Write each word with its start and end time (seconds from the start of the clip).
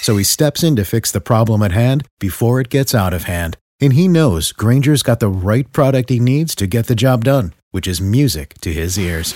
So 0.00 0.16
he 0.16 0.24
steps 0.24 0.62
in 0.62 0.76
to 0.76 0.84
fix 0.84 1.12
the 1.12 1.20
problem 1.20 1.62
at 1.62 1.72
hand 1.72 2.06
before 2.18 2.60
it 2.60 2.68
gets 2.70 2.94
out 2.94 3.14
of 3.14 3.24
hand. 3.24 3.56
And 3.80 3.92
he 3.92 4.08
knows 4.08 4.52
Granger's 4.52 5.02
got 5.02 5.20
the 5.20 5.28
right 5.28 5.70
product 5.72 6.10
he 6.10 6.18
needs 6.20 6.54
to 6.56 6.66
get 6.66 6.86
the 6.86 6.94
job 6.94 7.24
done, 7.24 7.54
which 7.70 7.86
is 7.86 8.00
music 8.00 8.54
to 8.60 8.72
his 8.72 8.98
ears. 8.98 9.34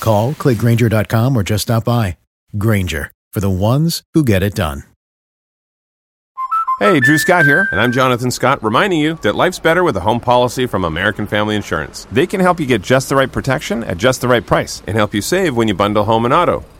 Call, 0.00 0.32
clickgranger.com, 0.34 1.36
or 1.36 1.42
just 1.42 1.62
stop 1.62 1.84
by. 1.84 2.16
Granger, 2.56 3.10
for 3.32 3.40
the 3.40 3.50
ones 3.50 4.02
who 4.14 4.24
get 4.24 4.42
it 4.42 4.54
done. 4.54 4.84
Hey, 6.78 7.00
Drew 7.00 7.16
Scott 7.16 7.46
here, 7.46 7.66
and 7.72 7.80
I'm 7.80 7.90
Jonathan 7.90 8.30
Scott, 8.30 8.62
reminding 8.62 9.00
you 9.00 9.14
that 9.22 9.34
life's 9.34 9.58
better 9.58 9.82
with 9.82 9.96
a 9.96 10.00
home 10.00 10.20
policy 10.20 10.66
from 10.66 10.84
American 10.84 11.26
Family 11.26 11.56
Insurance. 11.56 12.06
They 12.12 12.26
can 12.26 12.38
help 12.38 12.60
you 12.60 12.66
get 12.66 12.82
just 12.82 13.08
the 13.08 13.16
right 13.16 13.32
protection 13.32 13.82
at 13.84 13.96
just 13.96 14.20
the 14.20 14.28
right 14.28 14.44
price 14.44 14.82
and 14.86 14.94
help 14.94 15.14
you 15.14 15.22
save 15.22 15.56
when 15.56 15.68
you 15.68 15.74
bundle 15.74 16.04
home 16.04 16.26
and 16.26 16.34
auto. 16.34 16.66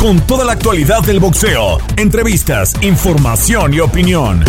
Con 0.00 0.24
toda 0.26 0.44
la 0.44 0.52
actualidad 0.52 1.02
del 1.02 1.20
boxeo, 1.20 1.78
entrevistas, 1.96 2.74
información 2.82 3.72
y 3.72 3.80
opinión. 3.80 4.44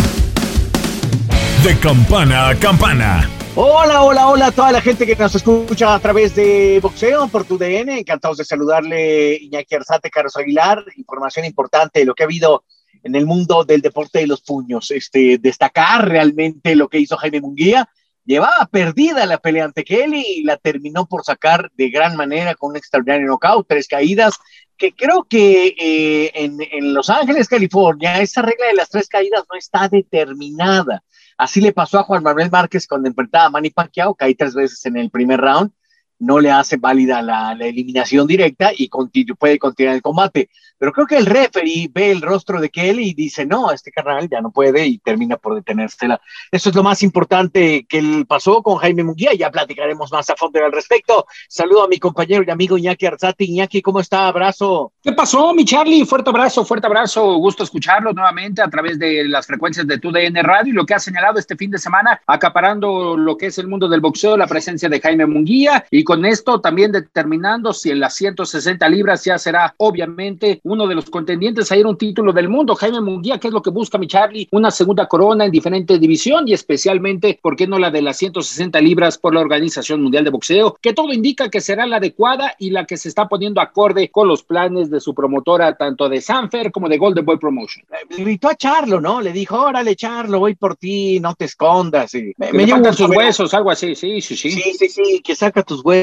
De 1.64 1.76
campana 1.80 2.50
a 2.50 2.54
campana. 2.54 3.28
Hola, 3.56 4.02
hola, 4.02 4.28
hola 4.28 4.46
a 4.48 4.52
toda 4.52 4.70
la 4.70 4.80
gente 4.80 5.06
que 5.06 5.16
nos 5.16 5.34
escucha 5.34 5.94
a 5.94 5.98
través 5.98 6.36
de 6.36 6.78
Boxeo 6.80 7.28
por 7.28 7.44
tu 7.44 7.58
DN. 7.58 7.98
Encantados 7.98 8.36
de 8.36 8.44
saludarle 8.44 9.36
Iñaki 9.36 9.74
Arzate, 9.74 10.10
Carlos 10.10 10.36
Aguilar. 10.36 10.84
Información 10.96 11.46
importante 11.46 12.00
de 12.00 12.04
lo 12.04 12.14
que 12.14 12.22
ha 12.22 12.26
habido 12.26 12.64
en 13.02 13.16
el 13.16 13.26
mundo 13.26 13.64
del 13.64 13.80
deporte 13.80 14.20
de 14.20 14.26
los 14.28 14.42
puños. 14.42 14.90
Este, 14.90 15.38
destacar 15.38 16.06
realmente 16.06 16.76
lo 16.76 16.88
que 16.88 17.00
hizo 17.00 17.16
Jaime 17.16 17.40
Munguía. 17.40 17.88
Llevaba 18.24 18.68
perdida 18.70 19.24
la 19.24 19.38
pelea 19.38 19.64
ante 19.64 19.82
Kelly 19.82 20.22
y 20.22 20.44
la 20.44 20.58
terminó 20.58 21.06
por 21.06 21.24
sacar 21.24 21.70
de 21.74 21.88
gran 21.88 22.14
manera 22.14 22.54
con 22.54 22.70
un 22.70 22.76
extraordinario 22.76 23.26
knockout, 23.26 23.66
tres 23.66 23.88
caídas, 23.88 24.34
que 24.78 24.94
creo 24.94 25.24
que 25.28 25.74
eh, 25.76 26.30
en, 26.34 26.58
en 26.60 26.94
Los 26.94 27.10
Ángeles, 27.10 27.48
California, 27.48 28.20
esa 28.20 28.42
regla 28.42 28.66
de 28.68 28.74
las 28.74 28.88
tres 28.88 29.08
caídas 29.08 29.44
no 29.50 29.58
está 29.58 29.88
determinada. 29.88 31.02
Así 31.36 31.60
le 31.60 31.72
pasó 31.72 31.98
a 31.98 32.04
Juan 32.04 32.22
Manuel 32.22 32.50
Márquez 32.50 32.86
cuando 32.86 33.08
enfrentaba 33.08 33.46
a 33.46 33.50
Manny 33.50 33.70
Pacquiao, 33.70 34.14
caí 34.14 34.34
tres 34.34 34.54
veces 34.54 34.84
en 34.86 34.96
el 34.96 35.10
primer 35.10 35.40
round, 35.40 35.70
no 36.18 36.40
le 36.40 36.50
hace 36.50 36.76
válida 36.76 37.22
la, 37.22 37.54
la 37.54 37.66
eliminación 37.66 38.26
directa 38.26 38.70
y 38.76 38.88
continu 38.88 39.36
puede 39.36 39.58
continuar 39.58 39.96
el 39.96 40.02
combate. 40.02 40.50
Pero 40.78 40.92
creo 40.92 41.06
que 41.06 41.16
el 41.16 41.26
referee 41.26 41.90
ve 41.92 42.12
el 42.12 42.22
rostro 42.22 42.60
de 42.60 42.70
Kelly 42.70 43.08
y 43.08 43.14
dice, 43.14 43.44
no, 43.44 43.72
este 43.72 43.90
carnal 43.90 44.28
ya 44.30 44.40
no 44.40 44.52
puede 44.52 44.86
y 44.86 44.98
termina 44.98 45.36
por 45.36 45.56
detenérsela. 45.56 46.20
Eso 46.52 46.70
es 46.70 46.74
lo 46.76 46.84
más 46.84 47.02
importante 47.02 47.84
que 47.88 48.24
pasó 48.26 48.62
con 48.62 48.76
Jaime 48.76 49.02
Munguía, 49.02 49.34
ya 49.34 49.50
platicaremos 49.50 50.12
más 50.12 50.30
a 50.30 50.36
fondo 50.36 50.64
al 50.64 50.72
respecto. 50.72 51.26
Saludo 51.48 51.84
a 51.84 51.88
mi 51.88 51.98
compañero 51.98 52.44
y 52.46 52.50
amigo 52.50 52.78
Iñaki 52.78 53.06
Arzati. 53.06 53.44
Iñaki, 53.46 53.82
¿cómo 53.82 54.00
está? 54.00 54.28
Abrazo. 54.28 54.92
¿Qué 55.02 55.12
pasó, 55.12 55.52
mi 55.52 55.64
Charlie? 55.64 56.04
Fuerte 56.04 56.30
abrazo, 56.30 56.64
fuerte 56.64 56.86
abrazo. 56.86 57.36
Gusto 57.38 57.64
escucharlo 57.64 58.12
nuevamente 58.12 58.62
a 58.62 58.68
través 58.68 58.98
de 58.98 59.24
las 59.24 59.46
frecuencias 59.46 59.86
de 59.86 59.98
tu 59.98 60.12
DN 60.12 60.40
Radio 60.42 60.72
y 60.72 60.76
lo 60.76 60.86
que 60.86 60.94
ha 60.94 61.00
señalado 61.00 61.38
este 61.38 61.56
fin 61.56 61.70
de 61.70 61.78
semana, 61.78 62.20
acaparando 62.26 63.16
lo 63.16 63.36
que 63.36 63.46
es 63.46 63.58
el 63.58 63.66
mundo 63.66 63.88
del 63.88 64.00
boxeo, 64.00 64.36
la 64.36 64.46
presencia 64.46 64.88
de 64.88 65.00
Jaime 65.00 65.26
Munguía 65.26 65.84
y 65.90 66.04
con 66.08 66.24
esto 66.24 66.58
también 66.62 66.90
determinando 66.90 67.74
si 67.74 67.90
en 67.90 68.00
las 68.00 68.14
160 68.14 68.88
libras 68.88 69.26
ya 69.26 69.38
será 69.38 69.74
obviamente 69.76 70.58
uno 70.64 70.86
de 70.86 70.94
los 70.94 71.10
contendientes 71.10 71.70
a 71.70 71.76
ir 71.76 71.84
a 71.84 71.90
un 71.90 71.98
título 71.98 72.32
del 72.32 72.48
mundo. 72.48 72.74
Jaime 72.76 73.02
Munguía, 73.02 73.36
¿qué 73.36 73.48
es 73.48 73.52
lo 73.52 73.60
que 73.60 73.68
busca 73.68 73.98
mi 73.98 74.06
Charlie? 74.06 74.48
Una 74.52 74.70
segunda 74.70 75.06
corona 75.06 75.44
en 75.44 75.50
diferente 75.50 75.98
división 75.98 76.48
y 76.48 76.54
especialmente, 76.54 77.38
¿por 77.42 77.56
qué 77.56 77.66
no 77.66 77.78
la 77.78 77.90
de 77.90 78.00
las 78.00 78.16
160 78.16 78.80
libras 78.80 79.18
por 79.18 79.34
la 79.34 79.40
Organización 79.40 80.02
Mundial 80.02 80.24
de 80.24 80.30
Boxeo? 80.30 80.78
Que 80.80 80.94
todo 80.94 81.12
indica 81.12 81.50
que 81.50 81.60
será 81.60 81.84
la 81.84 81.96
adecuada 81.96 82.54
y 82.58 82.70
la 82.70 82.86
que 82.86 82.96
se 82.96 83.10
está 83.10 83.28
poniendo 83.28 83.60
acorde 83.60 84.08
con 84.08 84.28
los 84.28 84.42
planes 84.42 84.90
de 84.90 85.00
su 85.00 85.14
promotora, 85.14 85.76
tanto 85.76 86.08
de 86.08 86.22
Sanfer 86.22 86.72
como 86.72 86.88
de 86.88 86.96
Golden 86.96 87.26
Boy 87.26 87.36
Promotion. 87.36 87.84
Le 88.08 88.24
gritó 88.24 88.48
a 88.48 88.54
Charlo, 88.54 88.98
¿no? 88.98 89.20
Le 89.20 89.34
dijo, 89.34 89.60
órale, 89.60 89.94
Charlo, 89.94 90.38
voy 90.38 90.54
por 90.54 90.76
ti, 90.76 91.20
no 91.20 91.34
te 91.34 91.44
escondas. 91.44 92.14
Y 92.14 92.32
me, 92.38 92.50
me 92.54 92.64
llevan 92.64 92.82
tus 92.82 92.98
huesos, 93.10 93.52
algo 93.52 93.70
así, 93.70 93.94
sí, 93.94 94.22
sí, 94.22 94.36
sí. 94.36 94.52
Sí, 94.52 94.72
sí, 94.72 94.88
sí, 94.88 95.20
que 95.22 95.34
saca 95.34 95.62
tus 95.62 95.84
huesos, 95.84 95.97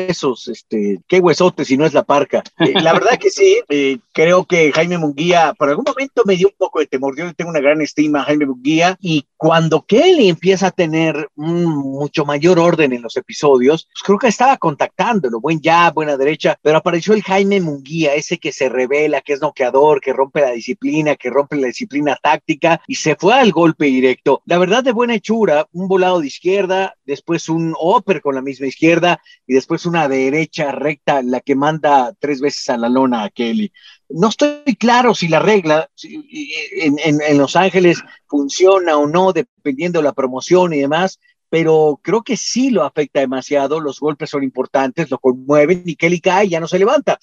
este, 0.47 1.00
qué 1.07 1.19
huesote 1.19 1.66
si 1.66 1.78
no 1.78 1.85
es 1.85 1.94
la 1.94 2.03
parca. 2.03 2.44
Eh, 2.59 2.73
la 2.81 2.94
verdad 2.94 3.17
que 3.19 3.29
sí, 3.29 3.59
eh, 3.69 3.97
creo 4.11 4.45
que 4.45 4.72
Jaime 4.72 4.97
Munguía 4.97 5.53
por 5.57 5.69
algún 5.69 5.85
momento 5.85 6.23
me 6.25 6.35
dio 6.35 6.47
un 6.47 6.56
poco 6.57 6.79
de 6.79 6.88
temor. 6.88 7.17
Yo 7.17 7.33
tengo 7.33 7.51
una 7.51 7.59
gran 7.59 7.81
estima 7.81 8.22
a 8.22 8.23
Jaime 8.23 8.45
Munguía 8.45 8.97
y 9.01 9.25
cuando 9.38 9.85
Kelly 9.85 10.29
empieza 10.29 10.67
a 10.67 10.72
tener 10.72 11.29
un 11.35 11.66
mucho 11.66 12.25
mayor 12.25 12.59
orden 12.59 12.94
en 12.94 13.01
los 13.01 13.17
episodios, 13.17 13.88
pues 13.91 14.03
creo 14.03 14.17
que 14.17 14.28
estaba 14.28 14.57
contactándolo, 14.57 15.39
buen 15.39 15.61
ya, 15.61 15.91
buena 15.91 16.17
derecha, 16.17 16.57
pero 16.62 16.77
apareció 16.77 17.13
el 17.13 17.23
Jaime 17.23 17.62
Munguía, 17.62 18.16
ese 18.16 18.38
que 18.38 18.51
se 18.51 18.69
revela, 18.69 19.22
que 19.22 19.33
es 19.33 19.41
noqueador, 19.41 20.01
que 20.01 20.13
rompe 20.13 20.41
la 20.41 20.51
disciplina, 20.51 21.16
que 21.16 21.29
rompe 21.29 21.57
la 21.57 21.67
disciplina 21.67 22.17
táctica 22.22 22.81
y 22.88 22.95
se 22.95 23.16
fue 23.16 23.33
al 23.33 23.51
golpe 23.51 23.85
directo. 23.85 24.41
La 24.45 24.57
verdad 24.57 24.83
de 24.83 24.91
buena 24.91 25.16
hechura, 25.16 25.67
un 25.72 25.88
volado 25.88 26.22
de 26.22 26.27
izquierda, 26.27 26.95
después 27.06 27.50
un 27.50 27.75
upper 27.79 28.22
con 28.22 28.35
la 28.35 28.41
misma 28.41 28.67
izquierda 28.67 29.22
y 29.47 29.53
después 29.53 29.84
una 29.85 30.07
derecha 30.07 30.72
recta, 30.72 31.22
la 31.22 31.40
que 31.40 31.56
manda 31.56 32.13
tres 32.19 32.41
veces 32.41 32.69
a 32.69 32.78
la 32.78 32.90
lona 32.90 33.23
a 33.23 33.29
Kelly. 33.29 33.72
No 34.09 34.29
estoy 34.29 34.75
claro 34.78 35.16
si 35.16 35.28
la 35.28 35.40
regla 35.40 35.90
en, 36.03 37.38
Los 37.38 37.56
Ángeles 37.56 38.03
funciona 38.28 38.97
o 38.97 39.07
no, 39.07 39.34
dependiendo 39.34 40.00
de 40.00 40.03
la 40.03 40.13
promoción 40.13 40.74
y 40.74 40.79
demás, 40.79 41.19
pero 41.50 42.00
creo 42.01 42.22
que 42.22 42.38
sí 42.38 42.69
lo 42.69 42.84
afecta 42.84 43.19
demasiado. 43.19 43.79
Los 43.79 44.00
golpes 44.00 44.29
son 44.29 44.44
importantes, 44.44 45.09
lo 45.09 45.19
conmueven 45.19 45.84
y 45.85 45.95
Kelly 45.95 46.19
cae 46.19 46.50
ya 46.50 46.59
no 46.59 46.68
se 46.68 46.79
levanta. 46.79 47.19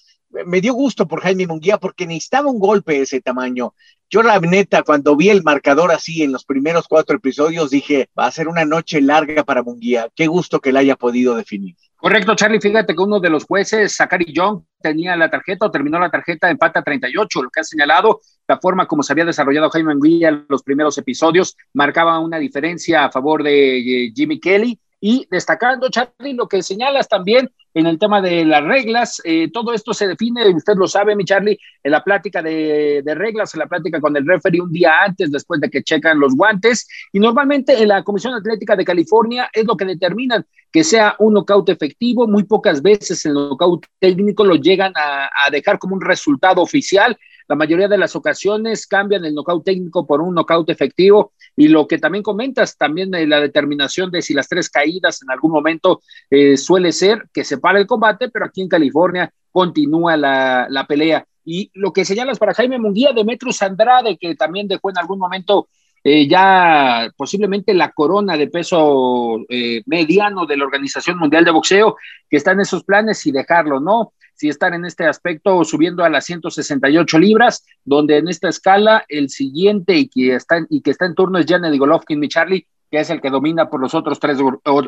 Me 0.46 0.60
dio 0.62 0.72
gusto 0.72 1.06
por 1.06 1.20
Jaime 1.20 1.46
Munguía 1.46 1.78
porque 1.78 2.06
necesitaba 2.06 2.50
un 2.50 2.58
golpe 2.58 2.94
de 2.94 3.02
ese 3.02 3.20
tamaño. 3.20 3.74
Yo, 4.08 4.22
la 4.22 4.38
neta, 4.40 4.82
cuando 4.82 5.16
vi 5.16 5.30
el 5.30 5.42
marcador 5.42 5.90
así 5.92 6.22
en 6.22 6.32
los 6.32 6.44
primeros 6.44 6.88
cuatro 6.88 7.16
episodios, 7.16 7.70
dije, 7.70 8.08
va 8.18 8.26
a 8.26 8.30
ser 8.30 8.48
una 8.48 8.64
noche 8.64 9.00
larga 9.00 9.44
para 9.44 9.62
Munguía. 9.62 10.08
Qué 10.14 10.26
gusto 10.26 10.60
que 10.60 10.72
la 10.72 10.80
haya 10.80 10.96
podido 10.96 11.34
definir. 11.34 11.76
Correcto, 12.02 12.34
Charlie. 12.34 12.60
Fíjate 12.60 12.96
que 12.96 13.00
uno 13.00 13.20
de 13.20 13.30
los 13.30 13.44
jueces, 13.44 13.94
Zachary 13.94 14.32
Young, 14.34 14.62
tenía 14.80 15.14
la 15.14 15.30
tarjeta 15.30 15.66
o 15.66 15.70
terminó 15.70 16.00
la 16.00 16.10
tarjeta 16.10 16.48
en 16.48 16.54
empate 16.54 16.80
a 16.80 16.82
38, 16.82 17.42
lo 17.44 17.48
que 17.48 17.60
ha 17.60 17.62
señalado 17.62 18.20
la 18.48 18.58
forma 18.58 18.88
como 18.88 19.04
se 19.04 19.12
había 19.12 19.24
desarrollado 19.24 19.70
Jaime 19.70 19.94
Munguía 19.94 20.30
en 20.30 20.44
los 20.48 20.64
primeros 20.64 20.98
episodios 20.98 21.56
marcaba 21.74 22.18
una 22.18 22.38
diferencia 22.38 23.04
a 23.04 23.12
favor 23.12 23.44
de 23.44 24.10
Jimmy 24.16 24.40
Kelly 24.40 24.80
y 25.00 25.28
destacando, 25.30 25.90
Charlie, 25.90 26.34
lo 26.34 26.48
que 26.48 26.62
señalas 26.62 27.08
también 27.08 27.48
en 27.74 27.86
el 27.86 27.98
tema 28.00 28.20
de 28.20 28.44
las 28.44 28.64
reglas, 28.64 29.20
eh, 29.24 29.50
todo 29.52 29.72
esto 29.72 29.94
se 29.94 30.06
define, 30.06 30.48
usted 30.48 30.74
lo 30.76 30.86
sabe, 30.86 31.16
mi 31.16 31.24
Charlie, 31.24 31.58
en 31.82 31.92
la 31.92 32.04
plática 32.04 32.42
de, 32.42 33.02
de, 33.04 33.14
reglas, 33.14 33.54
en 33.54 33.60
la 33.60 33.66
plática 33.66 34.00
con 34.00 34.16
el 34.16 34.26
referee 34.26 34.60
un 34.60 34.72
día 34.72 35.02
antes, 35.04 35.30
después 35.30 35.60
de 35.60 35.70
que 35.70 35.82
checan 35.82 36.20
los 36.20 36.36
guantes, 36.36 36.86
y 37.12 37.18
normalmente 37.18 37.80
en 37.80 37.88
la 37.88 38.04
Comisión 38.04 38.34
Atlética 38.34 38.76
de 38.76 38.84
California 38.84 39.50
es 39.52 39.64
lo 39.64 39.76
que 39.76 39.86
determinan 39.86 40.44
que 40.72 40.84
sea 40.84 41.14
un 41.18 41.34
knockout 41.34 41.68
efectivo, 41.68 42.26
muy 42.26 42.44
pocas 42.44 42.80
veces 42.80 43.24
el 43.26 43.34
knockout 43.34 43.86
técnico 43.98 44.44
lo 44.44 44.54
llegan 44.54 44.92
a, 44.96 45.28
dejar 45.50 45.78
como 45.78 45.94
un 45.94 46.00
resultado 46.00 46.62
oficial, 46.62 47.16
la 47.46 47.56
mayoría 47.56 47.88
de 47.88 47.98
las 47.98 48.16
ocasiones 48.16 48.86
cambian 48.86 49.24
el 49.24 49.34
knockout 49.34 49.64
técnico 49.64 50.06
por 50.06 50.22
un 50.22 50.34
knockout 50.34 50.70
efectivo 50.70 51.32
y 51.54 51.68
lo 51.68 51.86
que 51.86 51.98
también 51.98 52.22
comentas, 52.22 52.78
también 52.78 53.10
de 53.10 53.26
la 53.26 53.40
determinación 53.40 54.10
de 54.10 54.22
si 54.22 54.32
las 54.32 54.48
tres 54.48 54.70
caídas 54.70 55.22
en 55.22 55.30
algún 55.30 55.52
momento 55.52 56.00
eh, 56.30 56.56
suele 56.56 56.92
ser 56.92 57.28
que 57.34 57.44
se 57.44 57.58
para 57.58 57.78
el 57.78 57.86
combate, 57.86 58.30
pero 58.30 58.46
aquí 58.46 58.62
en 58.62 58.68
California 58.68 59.30
continúa 59.50 60.16
la, 60.16 60.66
la 60.70 60.86
pelea. 60.86 61.26
Y 61.44 61.70
lo 61.74 61.92
que 61.92 62.04
señalas 62.04 62.38
para 62.38 62.54
Jaime 62.54 62.78
Munguía, 62.78 63.12
Demetrius 63.12 63.60
Andrade, 63.60 64.16
que 64.16 64.34
también 64.36 64.68
dejó 64.68 64.90
en 64.90 64.98
algún 64.98 65.18
momento 65.18 65.68
eh, 66.04 66.26
ya 66.26 67.10
posiblemente 67.16 67.74
la 67.74 67.92
corona 67.92 68.36
de 68.36 68.48
peso 68.48 69.38
eh, 69.48 69.82
mediano 69.86 70.46
de 70.46 70.56
la 70.56 70.64
Organización 70.64 71.18
Mundial 71.18 71.44
de 71.44 71.52
Boxeo, 71.52 71.96
que 72.28 72.36
está 72.36 72.52
en 72.52 72.60
esos 72.60 72.84
planes 72.84 73.24
y 73.26 73.32
dejarlo, 73.32 73.80
¿no? 73.80 74.12
Si 74.34 74.48
están 74.48 74.74
en 74.74 74.84
este 74.84 75.06
aspecto 75.06 75.62
subiendo 75.64 76.02
a 76.02 76.08
las 76.08 76.24
168 76.24 77.18
libras, 77.18 77.64
donde 77.84 78.16
en 78.16 78.28
esta 78.28 78.48
escala 78.48 79.04
el 79.08 79.28
siguiente 79.28 79.94
y 79.94 80.08
que 80.08 80.34
está, 80.34 80.66
y 80.68 80.80
que 80.80 80.90
está 80.90 81.06
en 81.06 81.14
turno 81.14 81.38
es 81.38 81.46
Janet 81.46 81.78
Golovkin, 81.78 82.18
mi 82.18 82.28
Charlie, 82.28 82.66
que 82.92 83.00
es 83.00 83.08
el 83.08 83.22
que 83.22 83.30
domina 83.30 83.70
por 83.70 83.80
los 83.80 83.94
otros 83.94 84.20
tres 84.20 84.36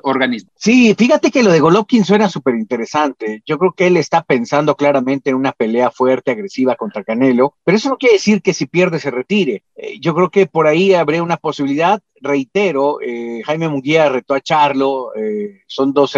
organismos. 0.02 0.52
Sí, 0.56 0.94
fíjate 0.94 1.30
que 1.30 1.42
lo 1.42 1.50
de 1.50 1.60
Golovkin 1.60 2.04
suena 2.04 2.28
súper 2.28 2.54
interesante. 2.54 3.42
Yo 3.46 3.56
creo 3.56 3.72
que 3.72 3.86
él 3.86 3.96
está 3.96 4.22
pensando 4.22 4.76
claramente 4.76 5.30
en 5.30 5.36
una 5.36 5.52
pelea 5.52 5.90
fuerte, 5.90 6.32
agresiva 6.32 6.76
contra 6.76 7.02
Canelo, 7.02 7.54
pero 7.64 7.78
eso 7.78 7.88
no 7.88 7.96
quiere 7.96 8.16
decir 8.16 8.42
que 8.42 8.52
si 8.52 8.66
pierde 8.66 8.98
se 8.98 9.10
retire. 9.10 9.64
Eh, 9.74 9.98
yo 10.00 10.14
creo 10.14 10.28
que 10.28 10.46
por 10.46 10.66
ahí 10.66 10.92
habría 10.92 11.22
una 11.22 11.38
posibilidad. 11.38 12.02
Reitero, 12.20 12.98
eh, 13.00 13.40
Jaime 13.46 13.70
Munguía 13.70 14.10
retó 14.10 14.34
a 14.34 14.40
Charlo, 14.42 15.14
eh, 15.16 15.62
son 15.66 15.94
dos, 15.94 16.14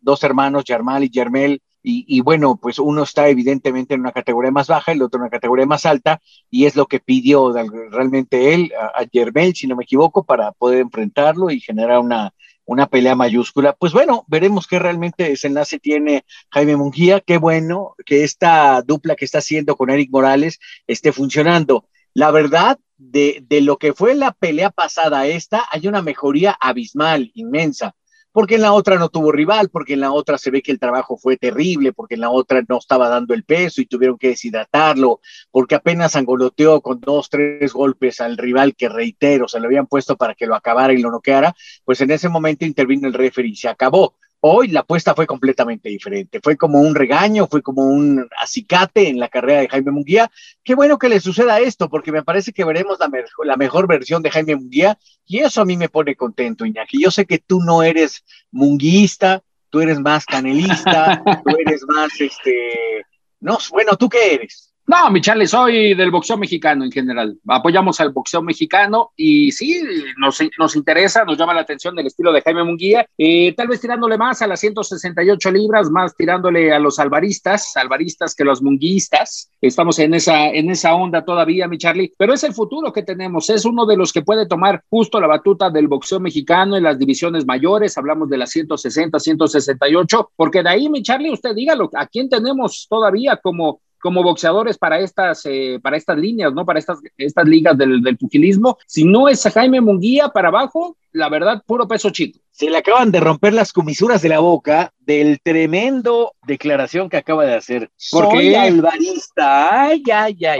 dos 0.00 0.24
hermanos, 0.24 0.64
Yarmal 0.64 1.04
y 1.04 1.10
Yermel, 1.10 1.62
y, 1.82 2.20
bueno, 2.20 2.58
pues 2.60 2.78
uno 2.78 3.02
está 3.02 3.28
evidentemente 3.28 3.94
en 3.94 4.00
una 4.00 4.12
categoría 4.12 4.50
más 4.50 4.66
baja, 4.68 4.92
el 4.92 5.02
otro 5.02 5.18
en 5.18 5.22
una 5.22 5.30
categoría 5.30 5.66
más 5.66 5.86
alta, 5.86 6.20
y 6.50 6.66
es 6.66 6.76
lo 6.76 6.86
que 6.86 7.00
pidió 7.00 7.52
realmente 7.90 8.52
él 8.52 8.72
a, 8.78 9.02
a 9.02 9.52
si 9.54 9.66
no 9.66 9.76
me 9.76 9.84
equivoco, 9.84 10.24
para 10.24 10.52
poder 10.52 10.80
enfrentarlo 10.80 11.50
y 11.50 11.60
generar 11.60 12.00
una, 12.00 12.34
una 12.64 12.86
pelea 12.86 13.14
mayúscula. 13.14 13.72
Pues 13.72 13.92
bueno, 13.92 14.24
veremos 14.28 14.66
qué 14.66 14.78
realmente 14.78 15.24
desenlace 15.24 15.78
tiene 15.78 16.24
Jaime 16.50 16.76
Mungía. 16.76 17.20
Qué 17.20 17.38
bueno 17.38 17.94
que 18.04 18.24
esta 18.24 18.82
dupla 18.82 19.16
que 19.16 19.24
está 19.24 19.38
haciendo 19.38 19.76
con 19.76 19.88
Eric 19.88 20.10
Morales 20.10 20.58
esté 20.86 21.12
funcionando. 21.12 21.86
La 22.12 22.30
verdad, 22.30 22.78
de, 22.98 23.42
de 23.48 23.62
lo 23.62 23.78
que 23.78 23.94
fue 23.94 24.14
la 24.14 24.32
pelea 24.32 24.70
pasada 24.70 25.26
esta, 25.26 25.64
hay 25.70 25.86
una 25.86 26.02
mejoría 26.02 26.56
abismal, 26.60 27.30
inmensa 27.34 27.94
porque 28.32 28.56
en 28.56 28.62
la 28.62 28.72
otra 28.72 28.98
no 28.98 29.08
tuvo 29.08 29.32
rival, 29.32 29.70
porque 29.70 29.94
en 29.94 30.00
la 30.00 30.12
otra 30.12 30.38
se 30.38 30.50
ve 30.50 30.62
que 30.62 30.72
el 30.72 30.78
trabajo 30.78 31.16
fue 31.16 31.36
terrible, 31.36 31.92
porque 31.92 32.14
en 32.14 32.20
la 32.20 32.30
otra 32.30 32.62
no 32.68 32.78
estaba 32.78 33.08
dando 33.08 33.34
el 33.34 33.44
peso 33.44 33.80
y 33.80 33.86
tuvieron 33.86 34.18
que 34.18 34.28
deshidratarlo, 34.28 35.20
porque 35.50 35.74
apenas 35.74 36.16
angoloteó 36.16 36.80
con 36.80 37.00
dos, 37.00 37.30
tres 37.30 37.72
golpes 37.72 38.20
al 38.20 38.36
rival 38.36 38.74
que 38.76 38.88
reitero, 38.88 39.48
se 39.48 39.60
lo 39.60 39.66
habían 39.66 39.86
puesto 39.86 40.16
para 40.16 40.34
que 40.34 40.46
lo 40.46 40.54
acabara 40.54 40.92
y 40.92 40.98
lo 40.98 41.10
noqueara, 41.10 41.54
pues 41.84 42.00
en 42.00 42.10
ese 42.10 42.28
momento 42.28 42.64
intervino 42.64 43.08
el 43.08 43.14
referee 43.14 43.50
y 43.50 43.56
se 43.56 43.68
acabó. 43.68 44.14
Hoy 44.40 44.68
la 44.68 44.80
apuesta 44.80 45.14
fue 45.14 45.26
completamente 45.26 45.88
diferente. 45.88 46.40
Fue 46.42 46.56
como 46.56 46.80
un 46.80 46.94
regaño, 46.94 47.48
fue 47.48 47.60
como 47.60 47.82
un 47.82 48.28
acicate 48.40 49.08
en 49.08 49.18
la 49.18 49.28
carrera 49.28 49.60
de 49.60 49.68
Jaime 49.68 49.90
Munguía. 49.90 50.30
Qué 50.62 50.74
bueno 50.74 50.98
que 50.98 51.08
le 51.08 51.20
suceda 51.20 51.58
esto, 51.58 51.88
porque 51.88 52.12
me 52.12 52.22
parece 52.22 52.52
que 52.52 52.64
veremos 52.64 52.98
la, 53.00 53.10
la 53.44 53.56
mejor 53.56 53.88
versión 53.88 54.22
de 54.22 54.30
Jaime 54.30 54.56
Munguía 54.56 54.98
y 55.26 55.40
eso 55.40 55.60
a 55.60 55.64
mí 55.64 55.76
me 55.76 55.88
pone 55.88 56.14
contento, 56.14 56.64
Iñaki. 56.64 57.02
Yo 57.02 57.10
sé 57.10 57.26
que 57.26 57.38
tú 57.38 57.60
no 57.60 57.82
eres 57.82 58.24
munguista, 58.50 59.42
tú 59.70 59.80
eres 59.80 59.98
más 59.98 60.24
canelista, 60.24 61.22
tú 61.44 61.56
eres 61.58 61.82
más, 61.86 62.08
este, 62.20 63.04
no, 63.40 63.58
bueno, 63.70 63.96
¿tú 63.96 64.08
qué 64.08 64.34
eres? 64.34 64.67
No, 64.88 65.10
mi 65.10 65.20
Charlie, 65.20 65.46
soy 65.46 65.92
del 65.92 66.10
boxeo 66.10 66.38
mexicano 66.38 66.82
en 66.82 66.90
general. 66.90 67.38
Apoyamos 67.46 68.00
al 68.00 68.08
boxeo 68.08 68.40
mexicano 68.40 69.10
y 69.14 69.52
sí, 69.52 69.82
nos, 70.16 70.38
nos 70.58 70.76
interesa, 70.76 71.26
nos 71.26 71.36
llama 71.36 71.52
la 71.52 71.60
atención 71.60 71.98
el 71.98 72.06
estilo 72.06 72.32
de 72.32 72.40
Jaime 72.40 72.64
Munguía. 72.64 73.06
Eh, 73.18 73.52
tal 73.54 73.68
vez 73.68 73.82
tirándole 73.82 74.16
más 74.16 74.40
a 74.40 74.46
las 74.46 74.60
168 74.60 75.50
libras, 75.50 75.90
más 75.90 76.16
tirándole 76.16 76.72
a 76.72 76.78
los 76.78 76.98
alvaristas, 76.98 77.76
alvaristas 77.76 78.34
que 78.34 78.44
los 78.44 78.62
munguistas. 78.62 79.50
Estamos 79.60 79.98
en 79.98 80.14
esa, 80.14 80.46
en 80.46 80.70
esa 80.70 80.94
onda 80.94 81.22
todavía, 81.22 81.68
mi 81.68 81.76
Charlie. 81.76 82.14
Pero 82.16 82.32
es 82.32 82.42
el 82.44 82.54
futuro 82.54 82.90
que 82.90 83.02
tenemos. 83.02 83.50
Es 83.50 83.66
uno 83.66 83.84
de 83.84 83.98
los 83.98 84.10
que 84.10 84.22
puede 84.22 84.48
tomar 84.48 84.82
justo 84.88 85.20
la 85.20 85.26
batuta 85.26 85.68
del 85.68 85.86
boxeo 85.86 86.18
mexicano 86.18 86.78
en 86.78 86.84
las 86.84 86.98
divisiones 86.98 87.44
mayores. 87.44 87.98
Hablamos 87.98 88.30
de 88.30 88.38
las 88.38 88.48
160, 88.48 89.18
168, 89.20 90.30
porque 90.34 90.62
de 90.62 90.70
ahí, 90.70 90.88
mi 90.88 91.02
Charlie, 91.02 91.30
usted 91.30 91.54
dígalo, 91.54 91.90
¿a 91.94 92.06
quién 92.06 92.30
tenemos 92.30 92.86
todavía 92.88 93.36
como 93.36 93.82
como 94.00 94.22
boxeadores 94.22 94.78
para 94.78 94.98
estas, 95.00 95.44
eh, 95.46 95.78
para 95.82 95.96
estas 95.96 96.18
líneas, 96.18 96.52
¿no? 96.52 96.64
Para 96.64 96.78
estas, 96.78 96.98
estas 97.16 97.46
ligas 97.46 97.76
del, 97.76 98.02
del 98.02 98.16
pugilismo. 98.16 98.78
Si 98.86 99.04
no 99.04 99.28
es 99.28 99.42
Jaime 99.42 99.80
Munguía 99.80 100.28
para 100.28 100.48
abajo, 100.48 100.96
la 101.12 101.28
verdad, 101.28 101.62
puro 101.66 101.88
peso 101.88 102.10
chico. 102.10 102.38
Se 102.50 102.68
le 102.68 102.78
acaban 102.78 103.10
de 103.10 103.20
romper 103.20 103.54
las 103.54 103.72
comisuras 103.72 104.22
de 104.22 104.28
la 104.28 104.40
boca 104.40 104.92
del 104.98 105.40
tremendo 105.42 106.34
declaración 106.46 107.08
que 107.08 107.16
acaba 107.16 107.44
de 107.44 107.54
hacer. 107.54 107.90
Porque 108.10 108.36
Soy 108.36 108.54
alvarista. 108.54 109.84
Ay, 109.84 110.02
ay, 110.12 110.36
ay. 110.44 110.58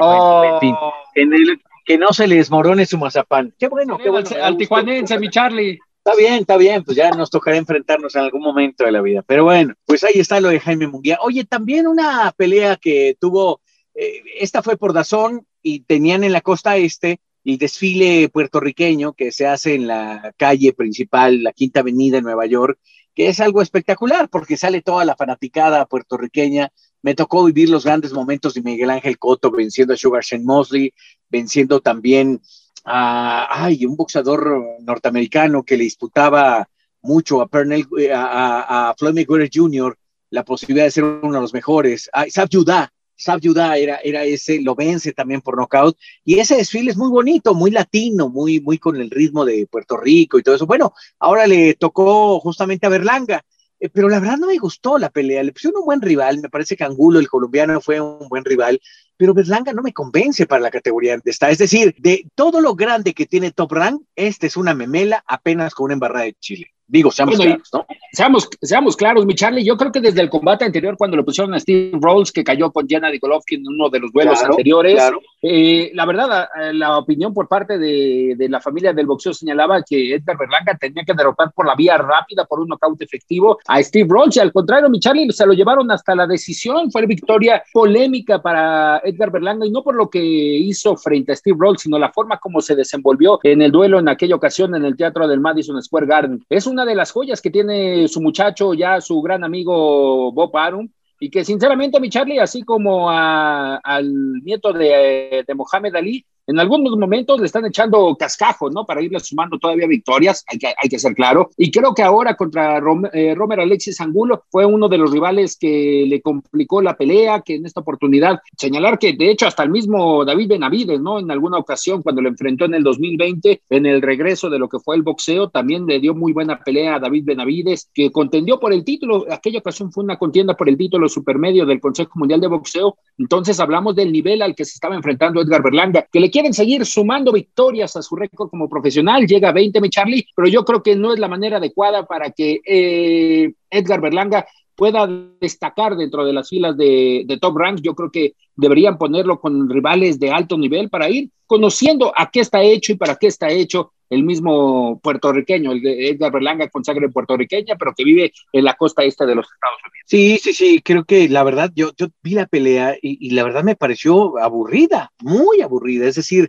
en 0.53 0.61
fin, 0.61 0.75
oh. 0.81 0.93
en 1.15 1.35
el, 1.35 1.61
que 1.89 1.97
no 1.97 2.13
se 2.13 2.27
le 2.27 2.37
desmorone 2.37 2.85
su 2.85 2.99
mazapán. 2.99 3.55
Qué 3.59 3.67
bueno, 3.67 3.97
qué 3.97 4.11
bueno. 4.11 4.29
Al 4.43 4.59
tijuanense, 4.59 5.19
mi 5.19 5.31
Charlie. 5.31 5.79
Está 6.09 6.17
bien, 6.17 6.35
está 6.41 6.57
bien, 6.57 6.85
pues 6.85 6.97
ya 6.97 7.11
nos 7.11 7.29
tocará 7.29 7.59
enfrentarnos 7.59 8.17
en 8.17 8.23
algún 8.23 8.41
momento 8.41 8.83
de 8.83 8.93
la 8.93 9.03
vida. 9.03 9.23
Pero 9.27 9.45
bueno, 9.45 9.75
pues 9.85 10.03
ahí 10.05 10.15
está 10.15 10.41
lo 10.41 10.49
de 10.49 10.59
Jaime 10.59 10.87
Munguía. 10.87 11.19
Oye, 11.21 11.45
también 11.45 11.87
una 11.87 12.33
pelea 12.35 12.77
que 12.77 13.15
tuvo, 13.21 13.61
eh, 13.95 14.23
esta 14.41 14.63
fue 14.63 14.79
por 14.79 14.95
Dazón 14.95 15.47
y 15.61 15.81
tenían 15.81 16.25
en 16.25 16.33
la 16.33 16.41
costa 16.41 16.79
este 16.79 17.21
el 17.45 17.59
desfile 17.59 18.31
puertorriqueño 18.31 19.13
que 19.13 19.33
se 19.33 19.47
hace 19.47 19.75
en 19.75 19.87
la 19.87 20.33
calle 20.39 20.73
principal, 20.73 21.43
la 21.43 21.53
Quinta 21.53 21.81
Avenida 21.81 22.17
en 22.17 22.25
Nueva 22.25 22.47
York, 22.47 22.79
que 23.15 23.29
es 23.29 23.39
algo 23.41 23.61
espectacular 23.61 24.31
porque 24.31 24.57
sale 24.57 24.81
toda 24.81 25.05
la 25.05 25.15
fanaticada 25.15 25.85
puertorriqueña. 25.85 26.73
Me 27.03 27.15
tocó 27.15 27.45
vivir 27.45 27.69
los 27.69 27.85
grandes 27.85 28.15
momentos 28.15 28.55
de 28.55 28.63
Miguel 28.63 28.89
Ángel 28.89 29.19
Cotto 29.19 29.51
venciendo 29.51 29.93
a 29.93 29.99
Sugar 29.99 30.25
Shane 30.25 30.45
Mosley, 30.45 30.95
venciendo 31.29 31.81
también 31.81 32.41
a 32.85 33.65
ay, 33.65 33.85
un 33.87 33.97
boxeador 33.97 34.79
norteamericano 34.81 35.63
que 35.63 35.77
le 35.77 35.85
disputaba 35.85 36.69
mucho 37.03 37.41
a, 37.41 37.49
Pernell, 37.49 37.87
eh, 37.99 38.13
a, 38.13 38.91
a, 38.91 38.95
Floyd 38.95 39.15
Mayweather 39.15 39.51
Jr. 39.53 39.97
la 40.31 40.45
posibilidad 40.45 40.87
de 40.87 40.91
ser 40.91 41.05
uno 41.05 41.35
de 41.35 41.41
los 41.41 41.55
mejores. 41.55 42.11
Ah, 42.13 42.27
Sab 42.29 42.49
Judá, 42.51 42.93
Sab 43.17 43.41
Judá 43.43 43.77
era, 43.77 43.97
era 43.97 44.25
ese, 44.25 44.61
lo 44.61 44.75
vence 44.75 45.13
también 45.13 45.41
por 45.41 45.57
knockout. 45.57 45.97
Y 46.25 46.39
ese 46.39 46.57
desfile 46.57 46.91
es 46.91 46.97
muy 46.97 47.11
bonito, 47.11 47.55
muy 47.55 47.71
latino, 47.71 48.29
muy, 48.29 48.61
muy 48.61 48.79
con 48.79 48.97
el 48.97 49.11
ritmo 49.11 49.45
de 49.45 49.67
Puerto 49.67 49.97
Rico 49.97 50.39
y 50.39 50.43
todo 50.43 50.55
eso. 50.55 50.67
Bueno, 50.67 50.95
ahora 51.19 51.47
le 51.47 51.75
tocó 51.75 52.39
justamente 52.41 52.87
a 52.87 52.91
Berlanga. 52.91 53.45
Eh, 53.81 53.89
pero 53.89 54.09
la 54.09 54.21
verdad 54.21 54.39
no 54.39 54.47
me 54.47 54.59
gustó 54.59 54.99
la 54.99 55.11
pelea. 55.11 55.43
Le 55.43 55.53
pusieron 55.53 55.81
un 55.81 55.87
buen 55.87 56.01
rival. 56.01 56.41
Me 56.41 56.49
parece 56.49 56.77
que 56.77 56.85
Angulo, 56.85 57.19
el 57.19 57.29
colombiano, 57.29 57.81
fue 57.81 58.01
un 58.01 58.29
buen 58.29 58.45
rival 58.45 58.81
pero 59.19 59.35
Berlanga 59.35 59.73
no 59.73 59.83
me 59.83 59.93
convence 59.93 60.47
para 60.47 60.63
la 60.63 60.71
categoría 60.71 61.19
de 61.19 61.31
está. 61.31 61.51
Es 61.51 61.59
decir, 61.59 61.95
de 61.99 62.25
todo 62.35 62.61
lo 62.61 62.75
grande 62.75 63.13
que 63.13 63.27
tiene 63.27 63.51
Top 63.51 63.73
Rank, 63.73 64.01
este 64.15 64.47
es 64.47 64.57
una 64.57 64.75
memela 64.75 65.23
apenas 65.27 65.75
con 65.75 65.87
una 65.87 65.95
embarrada 65.95 66.25
de 66.25 66.35
Chile. 66.35 66.69
Digo, 66.87 67.11
seamos 67.11 67.37
claros, 67.37 67.69
¿no? 67.75 67.87
Seamos, 68.13 68.49
seamos, 68.63 68.97
claros, 68.97 69.27
mi 69.27 69.35
Charlie. 69.35 69.63
Yo 69.63 69.77
creo 69.77 69.93
que 69.93 70.01
desde 70.01 70.23
el 70.23 70.31
combate 70.31 70.65
anterior, 70.65 70.97
cuando 70.97 71.19
le 71.19 71.25
pusieron 71.25 71.53
a 71.53 71.61
Steve 71.61 71.91
Rolls, 72.01 72.33
que 72.33 72.43
cayó 72.43 72.73
con 72.73 72.89
Jana 72.89 73.11
Golovkin 73.21 73.61
en 73.61 73.69
uno 73.69 73.91
de 73.91 74.01
los 74.01 74.11
vuelos 74.11 74.43
anteriores, 74.43 75.03
eh, 75.43 75.91
la 75.95 76.07
verdad, 76.07 76.49
la 76.73 76.99
opinión 76.99 77.35
por 77.35 77.49
parte 77.49 77.79
de, 77.79 78.37
la 78.49 78.61
familia 78.61 78.93
del 78.93 79.07
boxeo 79.07 79.35
señalaba 79.35 79.83
que 79.83 80.15
Edgar 80.15 80.39
Berlanga 80.39 80.77
tenía 80.79 81.05
que 81.05 81.13
derrotar 81.13 81.53
por 81.53 81.67
la 81.67 81.75
vía 81.75 81.99
rápida, 81.99 82.47
por 82.47 82.61
un 82.61 82.69
knockout 82.69 83.03
efectivo 83.03 83.59
a 83.67 83.83
Steve 83.83 84.09
Rolls. 84.09 84.37
Y 84.37 84.41
al 84.41 84.53
contrario, 84.53 84.89
mi 84.89 85.01
Charlie, 85.01 85.31
se 85.33 85.47
lo 85.47 85.53
llevaron 85.53 85.91
hasta 85.91 86.15
la 86.15 86.27
decisión. 86.27 86.91
Fue 86.91 87.05
victoria 87.07 87.63
polémica 87.73 88.41
para 88.41 89.01
Edgar 89.05 89.31
Berlanga 89.31 89.67
y 89.67 89.71
no 89.71 89.83
por 89.83 89.95
lo 89.95 90.09
que 90.09 90.23
hizo 90.23 90.97
frente 90.97 91.33
a 91.33 91.37
Steve 91.37 91.59
Rolls, 91.61 91.83
sino 91.83 91.99
la 91.99 92.13
forma 92.13 92.39
como 92.39 92.61
se 92.61 92.75
desenvolvió 92.75 93.39
en 93.43 93.61
el 93.63 93.71
duelo 93.71 93.99
en 93.99 94.09
aquella 94.09 94.37
ocasión 94.37 94.75
en 94.75 94.85
el 94.85 94.97
teatro 94.97 95.29
del 95.29 95.41
Madison 95.41 95.83
Square 95.83 96.07
Garden. 96.07 96.45
Es 96.49 96.67
un 96.67 96.79
una 96.79 96.85
de 96.85 96.95
las 96.95 97.11
joyas 97.11 97.43
que 97.43 97.51
tiene 97.51 98.07
su 98.07 98.21
muchacho, 98.21 98.73
ya 98.73 99.01
su 99.01 99.21
gran 99.21 99.43
amigo 99.43 100.31
Bob 100.31 100.57
Arum, 100.57 100.89
y 101.21 101.31
que 101.31 101.45
sinceramente 101.45 101.97
a 101.97 102.01
mi 102.01 102.11
Charlie, 102.11 102.39
así 102.39 102.63
como 102.63 103.11
al 103.11 104.43
nieto 104.43 104.73
de, 104.73 105.45
de 105.47 105.55
Mohamed 105.55 105.95
Ali, 105.97 106.25
en 106.49 106.59
algunos 106.59 106.97
momentos 106.97 107.39
le 107.39 107.47
están 107.47 107.67
echando 107.67 108.17
cascajo, 108.19 108.71
¿no? 108.71 108.87
Para 108.87 109.03
irle 109.03 109.21
sumando 109.21 109.59
todavía 109.59 109.87
victorias, 109.87 110.45
hay 110.49 110.59
que, 110.59 110.69
hay 110.77 110.89
que 110.89 110.99
ser 110.99 111.15
claro. 111.15 111.51
Y 111.59 111.71
creo 111.71 111.95
que 111.95 112.03
ahora 112.03 112.37
contra 112.37 112.81
eh, 113.13 113.35
Romer 113.35 113.61
Alexis 113.61 114.01
Angulo 114.01 114.45
fue 114.51 114.65
uno 114.65 114.89
de 114.89 114.97
los 114.97 115.13
rivales 115.13 115.59
que 115.59 116.07
le 116.09 116.23
complicó 116.23 116.81
la 116.81 116.97
pelea, 116.97 117.43
que 117.43 117.57
en 117.57 117.67
esta 117.67 117.81
oportunidad 117.81 118.41
señalar 118.57 118.99
que 118.99 119.13
de 119.13 119.31
hecho 119.31 119.47
hasta 119.47 119.63
el 119.63 119.71
mismo 119.71 120.25
David 120.25 120.49
Benavides, 120.49 121.01
¿no? 121.01 121.19
En 121.19 121.31
alguna 121.31 121.59
ocasión 121.59 122.03
cuando 122.03 122.23
lo 122.23 122.31
enfrentó 122.31 122.65
en 122.65 122.75
el 122.75 122.83
2020, 122.83 123.63
en 123.69 123.85
el 123.85 124.01
regreso 124.01 124.49
de 124.49 124.59
lo 124.59 124.71
que 124.71 124.79
fue 124.79 124.97
el 124.97 125.03
boxeo, 125.03 125.51
también 125.51 125.85
le 125.85 126.01
dio 126.01 126.15
muy 126.15 126.33
buena 126.33 126.59
pelea 126.61 126.95
a 126.95 126.99
David 126.99 127.25
Benavides, 127.27 127.91
que 127.93 128.11
contendió 128.11 128.59
por 128.59 128.73
el 128.73 128.85
título. 128.85 129.27
Aquella 129.31 129.59
ocasión 129.59 129.93
fue 129.93 130.03
una 130.03 130.17
contienda 130.17 130.55
por 130.55 130.71
el 130.71 130.79
título 130.79 131.11
supermedio 131.11 131.67
del 131.67 131.79
Consejo 131.79 132.13
Mundial 132.15 132.41
de 132.41 132.47
Boxeo. 132.47 132.97
Entonces 133.19 133.61
hablamos 133.61 133.95
del 133.95 134.13
nivel 134.13 134.41
al 134.41 134.55
que 134.55 134.65
se 134.65 134.77
estaba 134.77 134.97
enfrentando 134.97 135.43
Edgar 135.43 135.63
Berlanga, 135.63 136.07
que 136.11 136.21
le 136.21 136.31
quieren 136.39 136.55
seguir 136.55 136.87
sumando 136.87 137.33
victorias 137.33 137.97
a 137.97 138.03
su 138.03 138.15
récord 138.15 138.49
como 138.49 138.69
profesional, 138.69 139.27
llega 139.27 139.49
a 139.49 139.53
20, 139.53 139.81
mi 139.81 139.91
Charlie, 139.91 140.25
pero 140.37 140.47
yo 140.47 140.65
creo 140.65 140.85
que 140.85 140.95
no 140.95 141.13
es 141.13 141.19
la 141.19 141.27
manera 141.27 141.57
adecuada 141.57 142.07
para 142.07 142.31
que 142.31 142.61
eh, 142.65 143.53
Edgar 143.69 144.01
Berlanga 144.01 144.47
pueda 144.77 145.11
destacar 145.41 145.97
dentro 145.97 146.25
de 146.25 146.33
las 146.33 146.49
filas 146.49 146.77
de, 146.77 147.25
de 147.27 147.39
top 147.39 147.57
ranks. 147.57 147.83
Yo 147.83 147.97
creo 147.97 148.13
que 148.13 148.35
deberían 148.55 148.99
ponerlo 148.99 149.41
con 149.41 149.69
rivales 149.69 150.21
de 150.21 150.31
alto 150.31 150.57
nivel 150.57 150.89
para 150.91 151.11
ir 151.11 151.29
conociendo 151.45 152.13
a 152.15 152.31
qué 152.31 152.39
está 152.39 152.63
hecho 152.63 152.93
y 152.93 152.97
para 152.97 153.17
qué 153.17 153.27
está 153.27 153.49
hecho 153.49 153.91
el 154.11 154.23
mismo 154.25 155.01
puertorriqueño, 155.03 155.73
el 155.73 155.83
de 155.83 156.09
Edgar 156.09 156.33
Berlanga 156.33 156.69
con 156.69 156.85
sangre 156.85 157.09
puertorriqueña, 157.09 157.77
pero 157.77 157.93
que 157.95 158.05
vive 158.05 158.33
en 158.53 158.65
la 158.65 158.75
costa 158.75 159.05
este 159.05 159.27
de 159.27 159.35
los 159.35 159.47
Estados 159.47 159.79
Unidos. 159.85 160.05
Sí, 160.07 160.39
sí, 160.43 160.53
sí, 160.55 160.83
creo 160.83 161.05
que 161.05 161.29
la 161.29 161.43
verdad, 161.43 161.71
yo, 161.75 161.91
yo 161.97 162.09
vi 162.23 162.33
la 162.33 162.47
pelea 162.47 162.97
y, 163.01 163.31
la 163.31 163.45
verdad 163.45 163.63
me 163.63 163.77
pareció 163.77 164.39
aburrida, 164.39 165.13
muy 165.21 165.61
aburrida. 165.61 166.07
Es 166.07 166.15
decir, 166.15 166.49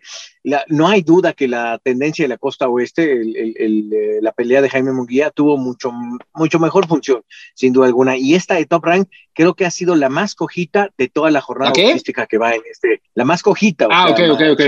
no 0.69 0.87
hay 0.87 1.01
duda 1.01 1.33
que 1.33 1.47
la 1.47 1.77
tendencia 1.83 2.23
de 2.23 2.29
la 2.29 2.37
costa 2.37 2.69
oeste, 2.69 3.11
el, 3.11 3.93
eh, 3.93 4.19
la 4.21 4.31
pelea 4.31 4.61
de 4.61 4.69
Jaime 4.69 4.93
Munguía 4.93 5.29
tuvo 5.29 5.57
mucho, 5.57 5.91
mucho 6.33 6.59
mejor 6.59 6.87
función, 6.87 7.23
sin 7.53 7.73
duda 7.73 7.87
alguna. 7.87 8.15
Y 8.17 8.35
esta 8.35 8.55
de 8.55 8.65
Top 8.65 8.85
Rank 8.85 9.09
creo 9.33 9.53
que 9.55 9.65
ha 9.65 9.71
sido 9.71 9.95
la 9.95 10.09
más 10.09 10.35
cojita 10.35 10.91
de 10.97 11.09
toda 11.09 11.29
la 11.29 11.41
jornada 11.41 11.71
artística 11.71 12.25
que 12.25 12.37
va 12.37 12.55
en 12.55 12.61
este, 12.71 13.01
la 13.13 13.25
más 13.25 13.43
cojita. 13.43 13.87
Ah, 13.91 14.09
ok, 14.09 14.19
ok, 14.31 14.41
ok 14.53 14.61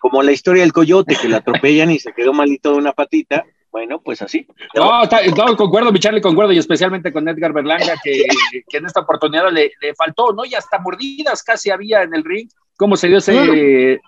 como 0.00 0.22
la 0.22 0.32
historia 0.32 0.62
del 0.62 0.72
coyote 0.72 1.14
que 1.14 1.28
lo 1.28 1.36
atropellan 1.36 1.90
y 1.90 1.98
se 1.98 2.12
quedó 2.12 2.32
malito 2.32 2.72
de 2.72 2.78
una 2.78 2.92
patita. 2.92 3.44
Bueno, 3.70 4.00
pues 4.02 4.20
así. 4.22 4.46
No, 4.74 5.56
concuerdo, 5.56 5.92
mi 5.92 6.00
Charlie, 6.00 6.20
concuerdo, 6.20 6.52
y 6.52 6.58
especialmente 6.58 7.12
con 7.12 7.28
Edgar 7.28 7.52
Berlanga, 7.52 7.94
que, 8.02 8.24
que 8.68 8.78
en 8.78 8.86
esta 8.86 9.00
oportunidad 9.00 9.52
le, 9.52 9.70
le, 9.80 9.94
faltó, 9.94 10.32
¿no? 10.32 10.44
Y 10.44 10.54
hasta 10.54 10.80
mordidas 10.80 11.44
casi 11.44 11.70
había 11.70 12.02
en 12.02 12.14
el 12.14 12.24
ring. 12.24 12.48
¿Cómo 12.76 12.96
se 12.96 13.08
dio 13.08 13.18
ese, 13.18 14.00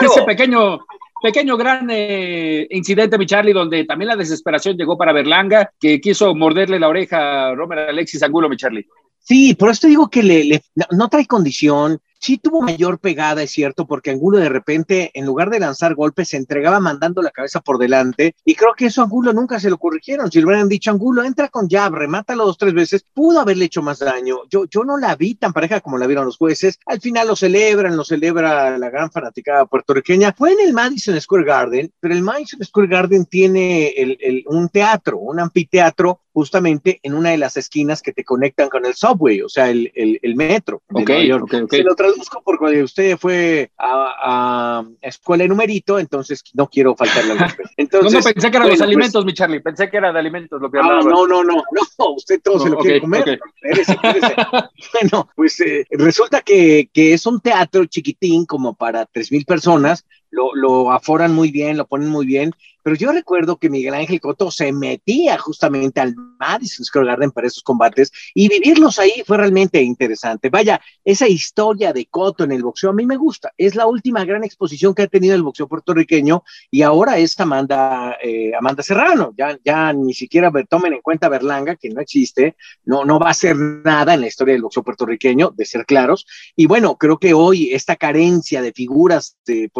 ese 0.00 0.22
pequeño, 0.26 0.80
pequeño 1.22 1.56
gran 1.56 1.88
eh, 1.90 2.66
incidente, 2.70 3.18
mi 3.18 3.26
Charlie, 3.26 3.52
donde 3.52 3.84
también 3.84 4.08
la 4.08 4.16
desesperación 4.16 4.76
llegó 4.76 4.96
para 4.96 5.12
Berlanga, 5.12 5.70
que 5.78 6.00
quiso 6.00 6.34
morderle 6.34 6.80
la 6.80 6.88
oreja 6.88 7.48
a 7.48 7.54
Romer 7.54 7.80
Alexis 7.80 8.22
Angulo, 8.22 8.48
mi 8.48 8.56
Charlie. 8.56 8.86
Sí, 9.20 9.54
por 9.54 9.70
eso 9.70 9.86
digo 9.86 10.08
que 10.08 10.22
le, 10.22 10.62
no 10.90 11.08
trae 11.08 11.26
condición, 11.26 12.00
sí 12.24 12.38
tuvo 12.38 12.62
mayor 12.62 12.98
pegada, 12.98 13.42
es 13.42 13.50
cierto, 13.50 13.86
porque 13.86 14.10
Angulo 14.10 14.38
de 14.38 14.48
repente, 14.48 15.10
en 15.12 15.26
lugar 15.26 15.50
de 15.50 15.60
lanzar 15.60 15.94
golpes, 15.94 16.28
se 16.28 16.38
entregaba 16.38 16.80
mandando 16.80 17.20
la 17.20 17.30
cabeza 17.30 17.60
por 17.60 17.76
delante. 17.76 18.34
Y 18.46 18.54
creo 18.54 18.72
que 18.74 18.86
eso 18.86 19.02
a 19.02 19.04
Angulo 19.04 19.34
nunca 19.34 19.60
se 19.60 19.68
lo 19.68 19.76
corrigieron. 19.76 20.32
Si 20.32 20.38
le 20.38 20.46
hubieran 20.46 20.68
dicho, 20.68 20.90
Angulo, 20.90 21.22
entra 21.22 21.48
con 21.48 21.68
jab, 21.68 21.92
remátalo 21.92 22.46
dos, 22.46 22.56
tres 22.56 22.72
veces, 22.72 23.04
pudo 23.12 23.40
haberle 23.40 23.66
hecho 23.66 23.82
más 23.82 23.98
daño. 23.98 24.38
Yo, 24.48 24.64
yo 24.64 24.84
no 24.84 24.96
la 24.96 25.14
vi 25.16 25.34
tan 25.34 25.52
pareja 25.52 25.80
como 25.80 25.98
la 25.98 26.06
vieron 26.06 26.24
los 26.24 26.38
jueces. 26.38 26.78
Al 26.86 27.00
final 27.00 27.28
lo 27.28 27.36
celebran, 27.36 27.94
lo 27.94 28.04
celebra 28.04 28.78
la 28.78 28.88
gran 28.88 29.10
fanaticada 29.10 29.66
puertorriqueña. 29.66 30.32
Fue 30.32 30.52
en 30.52 30.60
el 30.60 30.72
Madison 30.72 31.20
Square 31.20 31.44
Garden, 31.44 31.92
pero 32.00 32.14
el 32.14 32.22
Madison 32.22 32.64
Square 32.64 32.88
Garden 32.88 33.26
tiene 33.26 33.88
el, 33.88 34.44
un 34.46 34.70
teatro, 34.70 35.18
un 35.18 35.40
anfiteatro 35.40 36.20
justamente 36.34 36.98
en 37.04 37.14
una 37.14 37.30
de 37.30 37.38
las 37.38 37.56
esquinas 37.56 38.02
que 38.02 38.12
te 38.12 38.24
conectan 38.24 38.68
con 38.68 38.84
el 38.84 38.94
subway, 38.94 39.40
o 39.40 39.48
sea, 39.48 39.70
el, 39.70 39.92
el, 39.94 40.34
metro. 40.34 40.82
Ok, 40.92 41.10
ok, 41.32 41.54
ok 41.62 41.74
busco 42.16 42.42
porque 42.44 42.82
usted 42.82 43.16
fue 43.16 43.70
a, 43.78 44.84
escuela 45.00 45.44
de 45.44 45.48
numerito, 45.48 45.98
entonces 45.98 46.42
no 46.54 46.68
quiero 46.68 46.96
faltarle 46.96 47.32
al 47.32 47.54
Entonces, 47.76 48.12
no, 48.12 48.18
no, 48.18 48.24
pensé 48.24 48.50
que 48.50 48.56
eran 48.56 48.68
los 48.68 48.78
pues, 48.78 48.80
alimentos, 48.80 49.24
mi 49.24 49.32
Charlie, 49.32 49.60
pensé 49.60 49.88
que 49.88 49.96
era 49.96 50.12
de 50.12 50.18
alimentos 50.18 50.60
lo 50.60 50.70
que 50.70 50.78
no, 50.78 51.02
no, 51.02 51.26
no, 51.26 51.44
no, 51.44 51.54
no, 51.54 52.10
usted 52.16 52.40
todo 52.42 52.58
se 52.58 52.68
lo 52.68 52.78
quiere 52.78 53.00
comer. 53.00 53.38
bueno, 54.92 55.28
pues 55.36 55.60
eh, 55.60 55.86
resulta 55.90 56.40
que, 56.40 56.90
que 56.92 57.14
es 57.14 57.26
un 57.26 57.40
teatro 57.40 57.84
chiquitín 57.86 58.44
como 58.44 58.74
para 58.74 59.06
tres 59.06 59.30
mil 59.30 59.44
personas, 59.44 60.04
lo, 60.34 60.92
aforan 60.92 61.34
muy 61.34 61.50
bien, 61.50 61.76
lo 61.76 61.86
ponen 61.86 62.08
muy 62.08 62.26
bien, 62.26 62.52
pero 62.82 62.96
yo 62.96 63.12
recuerdo 63.12 63.56
que 63.56 63.70
Miguel 63.70 63.94
Ángel 63.94 64.20
Coto 64.20 64.50
se 64.50 64.70
metía 64.70 65.38
justamente 65.38 66.00
al 66.00 66.14
Madison 66.38 66.84
Square 66.84 67.06
Garden 67.06 67.30
para 67.30 67.46
esos 67.46 67.62
combates 67.62 68.12
y 68.34 68.48
vivirlos 68.48 68.98
ahí 68.98 69.22
fue 69.26 69.38
realmente 69.38 69.80
interesante. 69.80 70.50
Vaya, 70.50 70.78
esa 71.02 71.26
historia 71.26 71.94
de 71.94 72.04
Coto 72.04 72.44
en 72.44 72.52
el 72.52 72.62
boxeo 72.62 72.90
a 72.90 72.92
mí 72.92 73.06
me 73.06 73.16
gusta. 73.16 73.52
Es 73.56 73.74
la 73.74 73.86
última 73.86 74.26
gran 74.26 74.44
exposición 74.44 74.94
que 74.94 75.02
ha 75.02 75.06
tenido 75.06 75.34
el 75.34 75.42
boxeo 75.42 75.66
puertorriqueño 75.66 76.42
y 76.70 76.82
ahora 76.82 77.16
es 77.16 77.40
Amanda, 77.40 78.18
eh, 78.22 78.52
Amanda 78.54 78.82
Serrano. 78.82 79.32
Ya, 79.36 79.58
ya 79.64 79.94
ni 79.94 80.12
siquiera 80.12 80.52
tomen 80.68 80.92
en 80.92 81.00
cuenta 81.00 81.30
Berlanga, 81.30 81.76
que 81.76 81.88
no 81.88 82.02
existe, 82.02 82.54
no, 82.84 83.06
no 83.06 83.18
va 83.18 83.30
a 83.30 83.34
ser 83.34 83.56
nada 83.56 84.12
en 84.12 84.20
la 84.20 84.26
historia 84.26 84.52
del 84.52 84.62
boxeo 84.62 84.82
puertorriqueño, 84.82 85.54
de 85.56 85.64
ser 85.64 85.86
claros. 85.86 86.26
Y 86.54 86.66
bueno, 86.66 86.98
creo 86.98 87.18
que 87.18 87.32
hoy 87.32 87.72
esta 87.72 87.96
carencia 87.96 88.60
de 88.60 88.72
figuras 88.72 89.38
de 89.46 89.70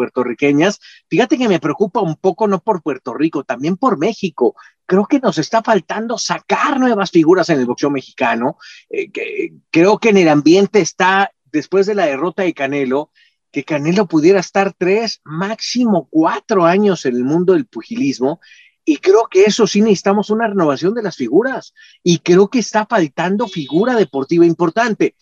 fíjate 1.09 1.37
que 1.37 1.47
me 1.47 1.59
preocupa 1.59 2.01
un 2.01 2.15
poco, 2.15 2.47
no 2.47 2.61
por 2.61 2.81
Puerto 2.81 3.13
Rico, 3.13 3.43
también 3.43 3.77
por 3.77 3.97
México. 3.97 4.55
Creo 4.85 5.05
que 5.05 5.19
nos 5.19 5.37
está 5.37 5.63
faltando 5.63 6.17
sacar 6.17 6.79
nuevas 6.79 7.11
figuras 7.11 7.49
en 7.49 7.59
el 7.59 7.65
boxeo 7.65 7.89
mexicano. 7.89 8.57
Eh, 8.89 9.09
creo 9.71 9.97
que 9.97 10.09
en 10.09 10.17
el 10.17 10.29
ambiente 10.29 10.79
está, 10.79 11.31
después 11.51 11.85
de 11.85 11.95
la 11.95 12.05
derrota 12.05 12.43
de 12.43 12.53
Canelo, 12.53 13.11
que 13.51 13.63
Canelo 13.63 14.05
pudiera 14.05 14.39
estar 14.39 14.73
tres, 14.77 15.21
máximo 15.23 16.07
cuatro 16.11 16.65
años 16.65 17.05
en 17.05 17.15
el 17.15 17.23
mundo 17.23 17.53
del 17.53 17.65
pugilismo. 17.65 18.41
Y 18.83 18.97
creo 18.97 19.27
que 19.31 19.45
eso 19.45 19.65
sí 19.65 19.81
necesitamos 19.81 20.29
una 20.29 20.47
renovación 20.47 20.93
de 20.93 21.01
las 21.01 21.15
figuras. 21.15 21.73
Y 22.03 22.19
creo 22.19 22.49
que 22.49 22.59
está 22.59 22.85
faltando 22.85 23.47
figura 23.47 23.95
deportiva 23.95 24.45
importante. 24.45 25.15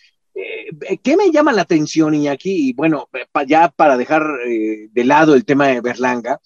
Eh, 0.82 0.98
¿Qué 0.98 1.18
me 1.18 1.32
llama 1.32 1.54
la 1.54 1.64
atención? 1.64 2.14
Y 2.16 2.74
bueno, 2.74 3.10
ya 3.48 3.70
para 3.70 3.98
dejar 3.98 4.24
eh, 4.48 4.90
de 4.92 5.04
lado 5.04 5.36
el 5.36 5.46
tema 5.46 5.68
de 5.68 5.82
Berlanga, 5.82 6.40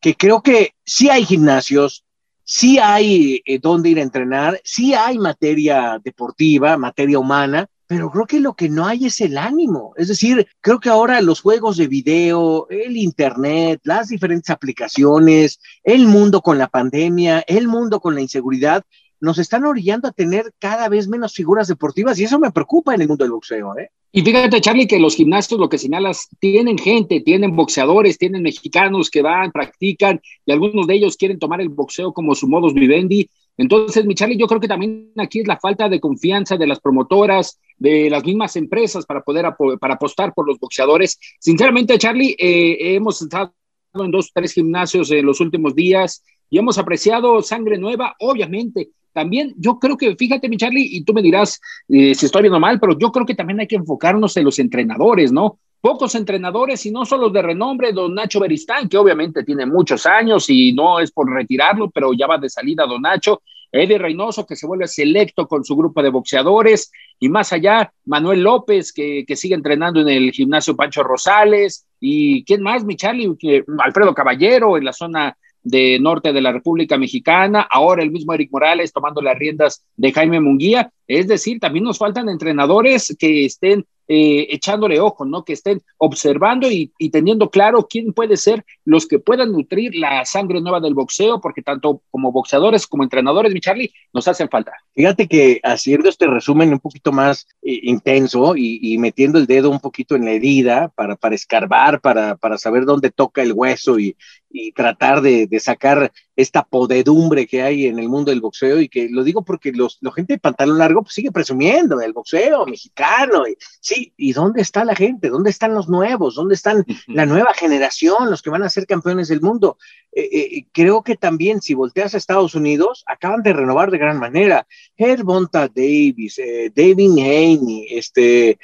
que 0.00 0.14
creo 0.14 0.42
que 0.42 0.74
sí 0.84 1.08
hay 1.10 1.24
gimnasios, 1.24 2.04
sí 2.44 2.78
hay 2.78 3.42
eh, 3.44 3.58
dónde 3.58 3.90
ir 3.90 3.98
a 3.98 4.02
entrenar, 4.02 4.60
sí 4.64 4.94
hay 4.94 5.18
materia 5.18 6.00
deportiva, 6.02 6.76
materia 6.76 7.18
humana, 7.18 7.68
pero 7.88 8.10
creo 8.10 8.26
que 8.26 8.40
lo 8.40 8.54
que 8.54 8.68
no 8.68 8.86
hay 8.86 9.06
es 9.06 9.20
el 9.20 9.38
ánimo. 9.38 9.92
Es 9.96 10.08
decir, 10.08 10.46
creo 10.60 10.80
que 10.80 10.88
ahora 10.88 11.20
los 11.20 11.40
juegos 11.40 11.76
de 11.76 11.86
video, 11.86 12.66
el 12.68 12.96
Internet, 12.96 13.80
las 13.84 14.08
diferentes 14.08 14.50
aplicaciones, 14.50 15.60
el 15.84 16.06
mundo 16.06 16.40
con 16.40 16.58
la 16.58 16.68
pandemia, 16.68 17.44
el 17.46 17.68
mundo 17.68 18.00
con 18.00 18.14
la 18.14 18.20
inseguridad, 18.20 18.82
nos 19.20 19.38
están 19.38 19.64
orillando 19.64 20.08
a 20.08 20.12
tener 20.12 20.52
cada 20.58 20.88
vez 20.88 21.08
menos 21.08 21.34
figuras 21.34 21.68
deportivas 21.68 22.18
y 22.18 22.24
eso 22.24 22.38
me 22.38 22.50
preocupa 22.50 22.94
en 22.94 23.02
el 23.02 23.08
mundo 23.08 23.24
del 23.24 23.32
boxeo. 23.32 23.78
¿eh? 23.78 23.90
Y 24.12 24.22
fíjate, 24.22 24.60
Charlie, 24.60 24.86
que 24.86 24.98
los 24.98 25.14
gimnasios, 25.14 25.60
lo 25.60 25.68
que 25.68 25.78
señalas, 25.78 26.28
tienen 26.38 26.78
gente, 26.78 27.20
tienen 27.20 27.54
boxeadores, 27.54 28.18
tienen 28.18 28.42
mexicanos 28.42 29.10
que 29.10 29.22
van, 29.22 29.52
practican 29.52 30.20
y 30.44 30.52
algunos 30.52 30.86
de 30.86 30.94
ellos 30.94 31.16
quieren 31.16 31.38
tomar 31.38 31.60
el 31.60 31.68
boxeo 31.68 32.12
como 32.12 32.34
su 32.34 32.48
modus 32.48 32.74
vivendi. 32.74 33.28
Entonces, 33.58 34.04
mi 34.04 34.14
Charlie, 34.14 34.38
yo 34.38 34.46
creo 34.46 34.60
que 34.60 34.68
también 34.68 35.12
aquí 35.16 35.40
es 35.40 35.46
la 35.46 35.58
falta 35.58 35.88
de 35.88 36.00
confianza 36.00 36.56
de 36.56 36.66
las 36.66 36.80
promotoras, 36.80 37.58
de 37.78 38.10
las 38.10 38.24
mismas 38.24 38.56
empresas 38.56 39.06
para 39.06 39.22
poder 39.22 39.46
para 39.80 39.94
apostar 39.94 40.32
por 40.34 40.46
los 40.46 40.58
boxeadores. 40.58 41.18
Sinceramente, 41.38 41.98
Charlie, 41.98 42.36
eh, 42.38 42.94
hemos 42.94 43.20
estado 43.22 43.54
en 43.94 44.10
dos, 44.10 44.30
tres 44.32 44.52
gimnasios 44.52 45.10
en 45.10 45.24
los 45.24 45.40
últimos 45.40 45.74
días 45.74 46.22
y 46.50 46.58
hemos 46.58 46.78
apreciado 46.78 47.42
sangre 47.42 47.78
nueva, 47.78 48.14
obviamente, 48.20 48.90
también 49.16 49.54
yo 49.56 49.78
creo 49.78 49.96
que, 49.96 50.14
fíjate, 50.14 50.46
mi 50.46 50.58
Charlie, 50.58 50.90
y 50.92 51.02
tú 51.02 51.14
me 51.14 51.22
dirás 51.22 51.58
eh, 51.88 52.14
si 52.14 52.26
estoy 52.26 52.42
viendo 52.42 52.60
mal, 52.60 52.78
pero 52.78 52.98
yo 52.98 53.10
creo 53.10 53.24
que 53.24 53.34
también 53.34 53.58
hay 53.58 53.66
que 53.66 53.76
enfocarnos 53.76 54.36
en 54.36 54.44
los 54.44 54.58
entrenadores, 54.58 55.32
¿no? 55.32 55.58
Pocos 55.80 56.14
entrenadores 56.14 56.84
y 56.84 56.90
no 56.90 57.06
solo 57.06 57.30
de 57.30 57.40
renombre, 57.40 57.94
don 57.94 58.14
Nacho 58.14 58.40
Beristán, 58.40 58.90
que 58.90 58.98
obviamente 58.98 59.42
tiene 59.42 59.64
muchos 59.64 60.04
años 60.04 60.50
y 60.50 60.74
no 60.74 61.00
es 61.00 61.10
por 61.12 61.32
retirarlo, 61.32 61.90
pero 61.90 62.12
ya 62.12 62.26
va 62.26 62.36
de 62.36 62.50
salida 62.50 62.84
don 62.84 63.00
Nacho, 63.00 63.40
Eddie 63.72 63.96
Reynoso, 63.96 64.44
que 64.44 64.54
se 64.54 64.66
vuelve 64.66 64.86
selecto 64.86 65.48
con 65.48 65.64
su 65.64 65.74
grupo 65.74 66.02
de 66.02 66.10
boxeadores, 66.10 66.92
y 67.18 67.30
más 67.30 67.54
allá, 67.54 67.90
Manuel 68.04 68.42
López, 68.42 68.92
que, 68.92 69.24
que 69.26 69.34
sigue 69.34 69.54
entrenando 69.54 70.02
en 70.02 70.10
el 70.10 70.30
gimnasio 70.30 70.76
Pancho 70.76 71.02
Rosales, 71.02 71.86
y 72.00 72.44
quién 72.44 72.62
más, 72.62 72.84
mi 72.84 72.96
Charlie, 72.96 73.34
Alfredo 73.78 74.12
Caballero 74.12 74.76
en 74.76 74.84
la 74.84 74.92
zona 74.92 75.38
de 75.66 75.98
norte 75.98 76.32
de 76.32 76.40
la 76.40 76.52
República 76.52 76.96
Mexicana, 76.96 77.66
ahora 77.68 78.04
el 78.04 78.12
mismo 78.12 78.32
Eric 78.32 78.50
Morales 78.52 78.92
tomando 78.92 79.20
las 79.20 79.36
riendas 79.36 79.84
de 79.96 80.12
Jaime 80.12 80.40
Munguía, 80.40 80.92
es 81.08 81.26
decir, 81.26 81.58
también 81.58 81.84
nos 81.84 81.98
faltan 81.98 82.28
entrenadores 82.28 83.16
que 83.18 83.44
estén 83.44 83.84
eh, 84.08 84.46
echándole 84.50 85.00
ojo, 85.00 85.24
¿no? 85.24 85.44
Que 85.44 85.52
estén 85.52 85.82
observando 85.98 86.70
y, 86.70 86.92
teniendo 87.10 87.50
claro 87.50 87.86
quién 87.88 88.12
puede 88.12 88.36
ser 88.36 88.64
los 88.84 89.06
que 89.06 89.18
puedan 89.18 89.52
nutrir 89.52 89.94
la 89.94 90.24
sangre 90.24 90.60
nueva 90.60 90.80
del 90.80 90.94
boxeo, 90.94 91.40
porque 91.40 91.62
tanto 91.62 92.02
como 92.10 92.32
boxeadores 92.32 92.86
como 92.86 93.02
entrenadores, 93.02 93.52
mi 93.52 93.60
Charlie, 93.60 93.92
nos 94.12 94.28
hacen 94.28 94.48
falta. 94.48 94.72
Fíjate 94.94 95.26
que 95.26 95.60
haciendo 95.62 96.08
este 96.08 96.26
resumen 96.26 96.72
un 96.72 96.80
poquito 96.80 97.12
más 97.12 97.46
eh, 97.62 97.80
intenso 97.82 98.54
y, 98.56 98.96
metiendo 98.98 99.38
el 99.38 99.46
dedo 99.46 99.70
un 99.70 99.80
poquito 99.80 100.16
en 100.16 100.24
la 100.24 100.32
herida 100.32 100.92
para, 100.94 101.16
para 101.16 101.34
escarbar, 101.34 102.00
para, 102.00 102.36
para 102.36 102.58
saber 102.58 102.84
dónde 102.84 103.10
toca 103.10 103.42
el 103.42 103.52
hueso 103.52 103.98
y, 103.98 104.16
y 104.50 104.72
tratar 104.72 105.20
de, 105.20 105.46
de 105.46 105.60
sacar 105.60 106.12
esta 106.36 106.64
podedumbre 106.64 107.46
que 107.46 107.62
hay 107.62 107.86
en 107.86 107.98
el 107.98 108.08
mundo 108.08 108.30
del 108.30 108.42
boxeo 108.42 108.80
y 108.80 108.88
que 108.88 109.08
lo 109.08 109.24
digo 109.24 109.42
porque 109.42 109.72
los, 109.72 109.98
la 110.02 110.12
gente 110.12 110.34
de 110.34 110.38
pantalón 110.38 110.78
largo 110.78 111.02
pues, 111.02 111.14
sigue 111.14 111.32
presumiendo 111.32 111.96
del 111.96 112.12
boxeo 112.12 112.66
mexicano. 112.66 113.48
Y, 113.48 113.56
sí, 113.80 114.12
¿y 114.16 114.32
dónde 114.34 114.60
está 114.60 114.84
la 114.84 114.94
gente? 114.94 115.30
¿Dónde 115.30 115.50
están 115.50 115.74
los 115.74 115.88
nuevos? 115.88 116.34
¿Dónde 116.34 116.54
están 116.54 116.84
la 117.06 117.24
nueva 117.24 117.54
generación, 117.54 118.30
los 118.30 118.42
que 118.42 118.50
van 118.50 118.62
a 118.62 118.68
ser 118.68 118.86
campeones 118.86 119.28
del 119.28 119.40
mundo? 119.40 119.78
Eh, 120.12 120.28
eh, 120.32 120.66
creo 120.72 121.02
que 121.02 121.16
también 121.16 121.60
si 121.60 121.74
volteas 121.74 122.14
a 122.14 122.18
Estados 122.18 122.54
Unidos, 122.54 123.04
acaban 123.06 123.42
de 123.42 123.52
renovar 123.52 123.90
de 123.90 123.98
gran 123.98 124.18
manera. 124.18 124.66
Hermonta 124.96 125.68
Davis, 125.68 126.38
eh, 126.38 126.70
David 126.74 127.12
Haney, 127.18 127.88
este, 127.90 128.58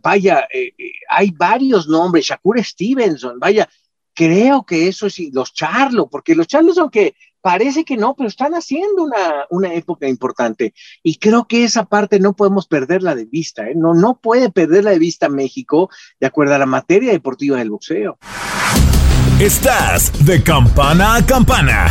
vaya, 0.00 0.48
hay 1.08 1.30
varios 1.30 1.86
nombres, 1.86 2.26
Shakur 2.26 2.62
Stevenson, 2.64 3.38
vaya, 3.38 3.68
creo 4.14 4.64
que 4.64 4.88
eso 4.88 5.06
es 5.06 5.18
los 5.32 5.52
Charlos, 5.52 6.06
porque 6.10 6.34
los 6.34 6.46
Charlos, 6.46 6.78
aunque 6.78 7.14
parece 7.40 7.84
que 7.84 7.96
no, 7.96 8.14
pero 8.14 8.28
están 8.28 8.52
haciendo 8.54 9.02
una, 9.02 9.46
una, 9.50 9.74
época 9.74 10.08
importante. 10.08 10.72
Y 11.02 11.16
creo 11.16 11.46
que 11.46 11.64
esa 11.64 11.84
parte 11.84 12.20
no 12.20 12.34
podemos 12.34 12.66
perderla 12.66 13.14
de 13.14 13.24
vista, 13.24 13.68
¿eh? 13.68 13.74
no, 13.74 13.94
no 13.94 14.14
puede 14.14 14.50
perderla 14.50 14.90
de 14.90 14.98
vista 14.98 15.28
México 15.28 15.90
de 16.20 16.28
acuerdo 16.28 16.54
a 16.54 16.58
la 16.58 16.66
materia 16.66 17.12
deportiva 17.12 17.58
del 17.58 17.70
boxeo. 17.70 18.18
Estás 19.40 20.12
de 20.24 20.42
campana 20.42 21.16
a 21.16 21.26
campana. 21.26 21.90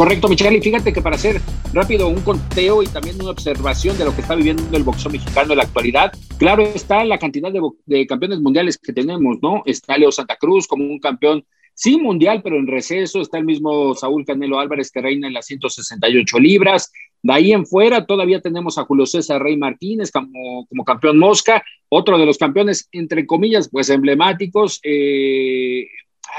Correcto, 0.00 0.28
Michelle. 0.28 0.56
Y 0.56 0.62
fíjate 0.62 0.94
que 0.94 1.02
para 1.02 1.16
hacer 1.16 1.42
rápido 1.74 2.08
un 2.08 2.22
conteo 2.22 2.82
y 2.82 2.86
también 2.86 3.20
una 3.20 3.32
observación 3.32 3.98
de 3.98 4.06
lo 4.06 4.14
que 4.14 4.22
está 4.22 4.34
viviendo 4.34 4.74
el 4.74 4.82
boxeo 4.82 5.10
mexicano 5.10 5.52
en 5.52 5.58
la 5.58 5.64
actualidad, 5.64 6.10
claro 6.38 6.62
está 6.62 7.04
la 7.04 7.18
cantidad 7.18 7.52
de, 7.52 8.06
campeones 8.06 8.40
mundiales 8.40 8.78
que 8.78 8.94
tenemos, 8.94 9.36
¿no? 9.42 9.62
Está 9.66 9.98
Leo 9.98 10.10
Santa 10.10 10.36
Cruz 10.36 10.66
como 10.66 10.86
un 10.86 11.00
campeón, 11.00 11.44
sí 11.74 11.98
mundial, 11.98 12.40
pero 12.42 12.56
en 12.56 12.66
receso. 12.66 13.20
Está 13.20 13.36
el 13.36 13.44
mismo 13.44 13.94
Saúl 13.94 14.24
Canelo 14.24 14.58
Álvarez 14.58 14.90
que 14.90 15.02
reina 15.02 15.26
en 15.26 15.34
las 15.34 15.44
168 15.44 16.38
libras. 16.38 16.90
De 17.22 17.34
ahí 17.34 17.52
en 17.52 17.66
fuera 17.66 18.06
todavía 18.06 18.40
tenemos 18.40 18.78
a 18.78 18.84
Julio 18.84 19.04
César 19.04 19.42
Rey 19.42 19.58
Martínez 19.58 20.10
como, 20.10 20.64
como 20.66 20.82
campeón 20.82 21.18
mosca, 21.18 21.62
otro 21.90 22.16
de 22.16 22.24
los 22.24 22.38
campeones, 22.38 22.88
entre 22.92 23.26
comillas, 23.26 23.68
pues 23.70 23.90
emblemáticos. 23.90 24.80
Eh, 24.82 25.88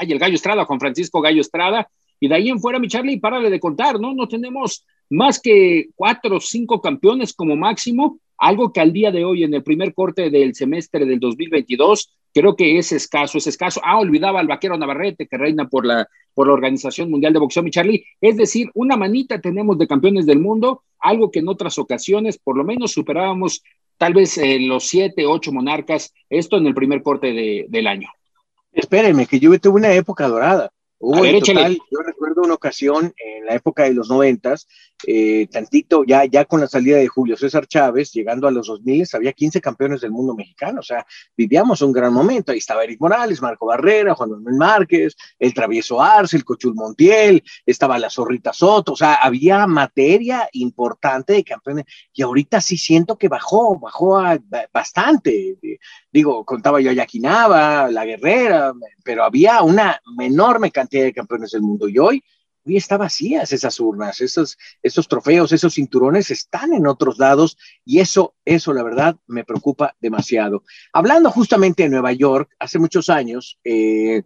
ay, 0.00 0.10
el 0.10 0.18
Gallo 0.18 0.34
Estrada, 0.34 0.64
Juan 0.64 0.80
Francisco 0.80 1.20
Gallo 1.20 1.40
Estrada 1.40 1.88
y 2.22 2.28
de 2.28 2.36
ahí 2.36 2.50
en 2.50 2.60
fuera, 2.60 2.78
mi 2.78 2.86
Charlie, 2.86 3.18
párale 3.18 3.50
de 3.50 3.58
contar, 3.58 3.98
¿no? 3.98 4.14
No 4.14 4.28
tenemos 4.28 4.86
más 5.10 5.40
que 5.40 5.88
cuatro 5.96 6.36
o 6.36 6.40
cinco 6.40 6.80
campeones 6.80 7.34
como 7.34 7.56
máximo, 7.56 8.20
algo 8.38 8.72
que 8.72 8.80
al 8.80 8.92
día 8.92 9.10
de 9.10 9.24
hoy, 9.24 9.42
en 9.42 9.52
el 9.54 9.64
primer 9.64 9.92
corte 9.92 10.30
del 10.30 10.54
semestre 10.54 11.04
del 11.04 11.18
2022, 11.18 12.12
creo 12.32 12.54
que 12.54 12.78
es 12.78 12.92
escaso, 12.92 13.38
es 13.38 13.48
escaso. 13.48 13.80
Ah, 13.82 13.98
olvidaba 13.98 14.38
al 14.38 14.46
vaquero 14.46 14.78
Navarrete, 14.78 15.26
que 15.26 15.36
reina 15.36 15.68
por 15.68 15.84
la, 15.84 16.06
por 16.32 16.46
la 16.46 16.52
Organización 16.52 17.10
Mundial 17.10 17.32
de 17.32 17.40
Boxeo, 17.40 17.64
mi 17.64 17.72
Charlie. 17.72 18.04
Es 18.20 18.36
decir, 18.36 18.70
una 18.74 18.96
manita 18.96 19.40
tenemos 19.40 19.76
de 19.76 19.88
campeones 19.88 20.24
del 20.24 20.38
mundo, 20.38 20.84
algo 21.00 21.28
que 21.32 21.40
en 21.40 21.48
otras 21.48 21.76
ocasiones 21.80 22.38
por 22.38 22.56
lo 22.56 22.62
menos 22.62 22.92
superábamos 22.92 23.64
tal 23.98 24.14
vez 24.14 24.38
eh, 24.38 24.60
los 24.60 24.84
siete, 24.86 25.26
ocho 25.26 25.50
monarcas, 25.50 26.14
esto 26.30 26.56
en 26.56 26.68
el 26.68 26.74
primer 26.74 27.02
corte 27.02 27.66
del 27.68 27.86
año. 27.88 28.10
Espérenme, 28.70 29.26
que 29.26 29.40
yo 29.40 29.58
tuve 29.58 29.80
una 29.80 29.92
época 29.92 30.28
dorada 30.28 30.70
yo 31.02 31.98
recuerdo 32.06 32.42
una 32.42 32.54
ocasión 32.54 33.12
en 33.16 33.46
la 33.46 33.54
época 33.54 33.84
de 33.84 33.94
los 33.94 34.08
noventas, 34.08 34.68
eh, 35.06 35.48
tantito, 35.50 36.04
ya, 36.04 36.24
ya 36.24 36.44
con 36.44 36.60
la 36.60 36.68
salida 36.68 36.96
de 36.96 37.08
Julio 37.08 37.36
César 37.36 37.66
Chávez, 37.66 38.12
llegando 38.12 38.46
a 38.46 38.50
los 38.50 38.66
2000, 38.68 39.06
había 39.14 39.32
15 39.32 39.60
campeones 39.60 40.00
del 40.00 40.10
mundo 40.10 40.34
mexicano, 40.34 40.80
o 40.80 40.82
sea, 40.82 41.04
vivíamos 41.36 41.82
un 41.82 41.92
gran 41.92 42.12
momento, 42.12 42.52
ahí 42.52 42.58
estaba 42.58 42.84
Eric 42.84 43.00
Morales, 43.00 43.42
Marco 43.42 43.66
Barrera, 43.66 44.14
Juan 44.14 44.30
Manuel 44.30 44.56
Márquez, 44.56 45.16
el 45.38 45.52
Travieso 45.54 46.00
Arce, 46.00 46.36
el 46.36 46.44
Cochul 46.44 46.74
Montiel, 46.74 47.42
estaba 47.66 47.98
la 47.98 48.10
Zorrita 48.10 48.52
Soto, 48.52 48.92
o 48.92 48.96
sea, 48.96 49.14
había 49.14 49.66
materia 49.66 50.48
importante 50.52 51.32
de 51.32 51.44
campeones, 51.44 51.84
y 52.12 52.22
ahorita 52.22 52.60
sí 52.60 52.76
siento 52.76 53.16
que 53.16 53.28
bajó, 53.28 53.78
bajó 53.78 54.22
bastante, 54.72 55.56
digo, 56.12 56.44
contaba 56.44 56.80
yo 56.80 56.90
a 56.90 56.94
Yaquinaba, 56.94 57.90
La 57.90 58.04
Guerrera, 58.04 58.72
pero 59.04 59.24
había 59.24 59.62
una 59.62 60.00
enorme 60.20 60.70
cantidad 60.70 61.04
de 61.04 61.12
campeones 61.12 61.50
del 61.50 61.62
mundo, 61.62 61.88
y 61.88 61.98
hoy 61.98 62.22
hoy 62.64 62.76
está 62.76 62.96
vacías 62.96 63.52
esas 63.52 63.78
urnas, 63.80 64.20
esos, 64.20 64.58
esos 64.82 65.08
trofeos, 65.08 65.52
esos 65.52 65.74
cinturones 65.74 66.30
están 66.30 66.72
en 66.72 66.86
otros 66.86 67.18
lados 67.18 67.56
y 67.84 68.00
eso, 68.00 68.34
eso 68.44 68.72
la 68.72 68.82
verdad 68.82 69.16
me 69.26 69.44
preocupa 69.44 69.96
demasiado. 70.00 70.64
Hablando 70.92 71.30
justamente 71.30 71.84
de 71.84 71.88
Nueva 71.88 72.12
York, 72.12 72.50
hace 72.58 72.78
muchos 72.78 73.08
años, 73.08 73.58
eh, 73.64 74.22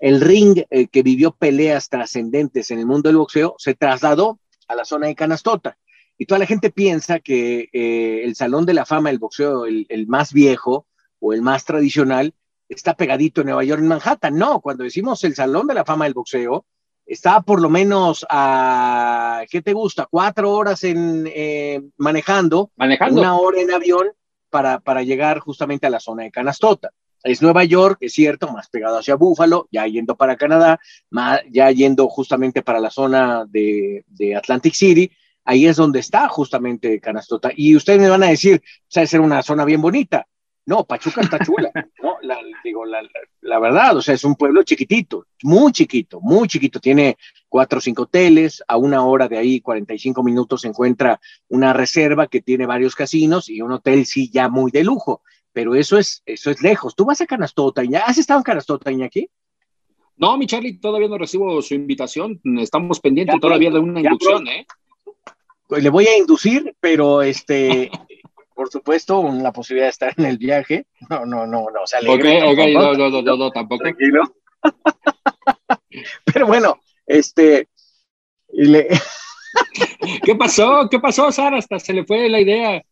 el 0.00 0.20
ring 0.20 0.62
eh, 0.70 0.88
que 0.88 1.02
vivió 1.02 1.32
peleas 1.32 1.88
trascendentes 1.88 2.70
en 2.70 2.78
el 2.78 2.86
mundo 2.86 3.08
del 3.08 3.18
boxeo 3.18 3.54
se 3.58 3.74
trasladó 3.74 4.40
a 4.68 4.74
la 4.74 4.84
zona 4.84 5.06
de 5.06 5.14
Canastota. 5.14 5.78
Y 6.18 6.24
toda 6.24 6.38
la 6.38 6.46
gente 6.46 6.70
piensa 6.70 7.20
que 7.20 7.68
eh, 7.72 8.22
el 8.24 8.34
Salón 8.36 8.64
de 8.64 8.74
la 8.74 8.86
Fama 8.86 9.10
del 9.10 9.18
boxeo, 9.18 9.66
el, 9.66 9.86
el 9.90 10.06
más 10.06 10.32
viejo 10.32 10.86
o 11.20 11.34
el 11.34 11.42
más 11.42 11.66
tradicional, 11.66 12.34
está 12.68 12.94
pegadito 12.94 13.42
en 13.42 13.48
Nueva 13.48 13.64
York, 13.64 13.80
en 13.80 13.88
Manhattan. 13.88 14.34
No, 14.34 14.60
cuando 14.60 14.84
decimos 14.84 15.22
el 15.24 15.34
Salón 15.34 15.66
de 15.66 15.74
la 15.74 15.84
Fama 15.84 16.06
del 16.06 16.14
boxeo, 16.14 16.64
está 17.06 17.40
por 17.40 17.62
lo 17.62 17.70
menos 17.70 18.26
a, 18.28 19.44
¿qué 19.50 19.62
te 19.62 19.72
gusta? 19.72 20.06
Cuatro 20.10 20.52
horas 20.52 20.84
en, 20.84 21.30
eh, 21.32 21.80
manejando, 21.96 22.70
manejando, 22.76 23.20
una 23.20 23.36
hora 23.36 23.60
en 23.60 23.72
avión 23.72 24.08
para, 24.50 24.80
para 24.80 25.02
llegar 25.02 25.38
justamente 25.38 25.86
a 25.86 25.90
la 25.90 26.00
zona 26.00 26.24
de 26.24 26.30
Canastota. 26.30 26.90
Es 27.22 27.42
Nueva 27.42 27.64
York, 27.64 27.98
es 28.00 28.12
cierto, 28.12 28.52
más 28.52 28.68
pegado 28.68 28.98
hacia 28.98 29.16
Búfalo, 29.16 29.68
ya 29.70 29.86
yendo 29.86 30.16
para 30.16 30.36
Canadá, 30.36 30.78
más, 31.10 31.40
ya 31.50 31.70
yendo 31.70 32.08
justamente 32.08 32.62
para 32.62 32.78
la 32.78 32.90
zona 32.90 33.44
de, 33.48 34.04
de 34.06 34.36
Atlantic 34.36 34.74
City, 34.74 35.10
ahí 35.44 35.66
es 35.66 35.76
donde 35.76 36.00
está 36.00 36.28
justamente 36.28 37.00
Canastota. 37.00 37.50
Y 37.56 37.74
ustedes 37.74 38.00
me 38.00 38.08
van 38.08 38.22
a 38.22 38.28
decir, 38.28 38.62
o 38.62 38.86
sea, 38.88 39.02
es 39.02 39.12
una 39.14 39.42
zona 39.42 39.64
bien 39.64 39.80
bonita. 39.80 40.26
No, 40.66 40.84
Pachuca 40.84 41.20
está 41.20 41.38
chula, 41.38 41.70
¿no? 42.02 42.15
La, 42.26 42.38
digo, 42.64 42.84
la, 42.84 43.02
la, 43.40 43.58
verdad, 43.58 43.96
o 43.96 44.02
sea, 44.02 44.14
es 44.14 44.24
un 44.24 44.34
pueblo 44.34 44.62
chiquitito, 44.62 45.26
muy 45.42 45.72
chiquito, 45.72 46.20
muy 46.20 46.48
chiquito. 46.48 46.80
Tiene 46.80 47.16
cuatro 47.48 47.78
o 47.78 47.80
cinco 47.80 48.02
hoteles, 48.02 48.62
a 48.66 48.76
una 48.76 49.04
hora 49.04 49.28
de 49.28 49.38
ahí, 49.38 49.60
45 49.60 50.22
minutos, 50.22 50.62
se 50.62 50.68
encuentra 50.68 51.20
una 51.48 51.72
reserva 51.72 52.26
que 52.26 52.42
tiene 52.42 52.66
varios 52.66 52.94
casinos 52.94 53.48
y 53.48 53.62
un 53.62 53.72
hotel 53.72 54.06
sí 54.06 54.30
ya 54.30 54.48
muy 54.48 54.70
de 54.70 54.84
lujo, 54.84 55.22
pero 55.52 55.74
eso 55.74 55.96
es, 55.98 56.22
eso 56.26 56.50
es 56.50 56.60
lejos. 56.60 56.94
¿Tú 56.94 57.04
vas 57.04 57.20
a 57.20 57.26
Canastota, 57.26 57.82
¿Has 58.04 58.18
estado 58.18 58.40
en 58.40 58.44
Canastota, 58.44 58.90
aquí? 59.04 59.28
No, 60.16 60.36
mi 60.36 60.46
Charlie, 60.46 60.78
todavía 60.78 61.08
no 61.08 61.18
recibo 61.18 61.60
su 61.62 61.74
invitación. 61.74 62.40
Estamos 62.58 63.00
pendientes 63.00 63.38
todavía 63.40 63.70
de 63.70 63.78
una 63.78 64.00
inducción, 64.00 64.48
¿eh? 64.48 64.66
Pues 65.68 65.82
le 65.82 65.90
voy 65.90 66.06
a 66.06 66.16
inducir, 66.16 66.74
pero 66.80 67.22
este, 67.22 67.90
por 68.56 68.70
supuesto, 68.70 69.22
la 69.34 69.52
posibilidad 69.52 69.86
de 69.86 69.90
estar 69.90 70.14
en 70.16 70.24
el 70.24 70.38
viaje. 70.38 70.86
No, 71.10 71.26
no, 71.26 71.46
no, 71.46 71.66
no. 71.70 71.82
O 71.82 71.86
sea, 71.86 71.98
alegre, 71.98 72.42
ok, 72.42 72.58
no, 72.72 72.94
no, 72.94 73.22
no, 73.22 73.36
no, 73.36 73.50
tampoco. 73.50 73.82
Tranquilo. 73.82 74.22
Pero 76.24 76.46
bueno, 76.46 76.80
este. 77.06 77.68
Le... 78.48 78.88
¿Qué 80.24 80.34
pasó? 80.34 80.88
¿Qué 80.90 80.98
pasó, 80.98 81.30
Sara? 81.30 81.58
Hasta 81.58 81.78
se 81.78 81.92
le 81.92 82.04
fue 82.04 82.30
la 82.30 82.40
idea. 82.40 82.82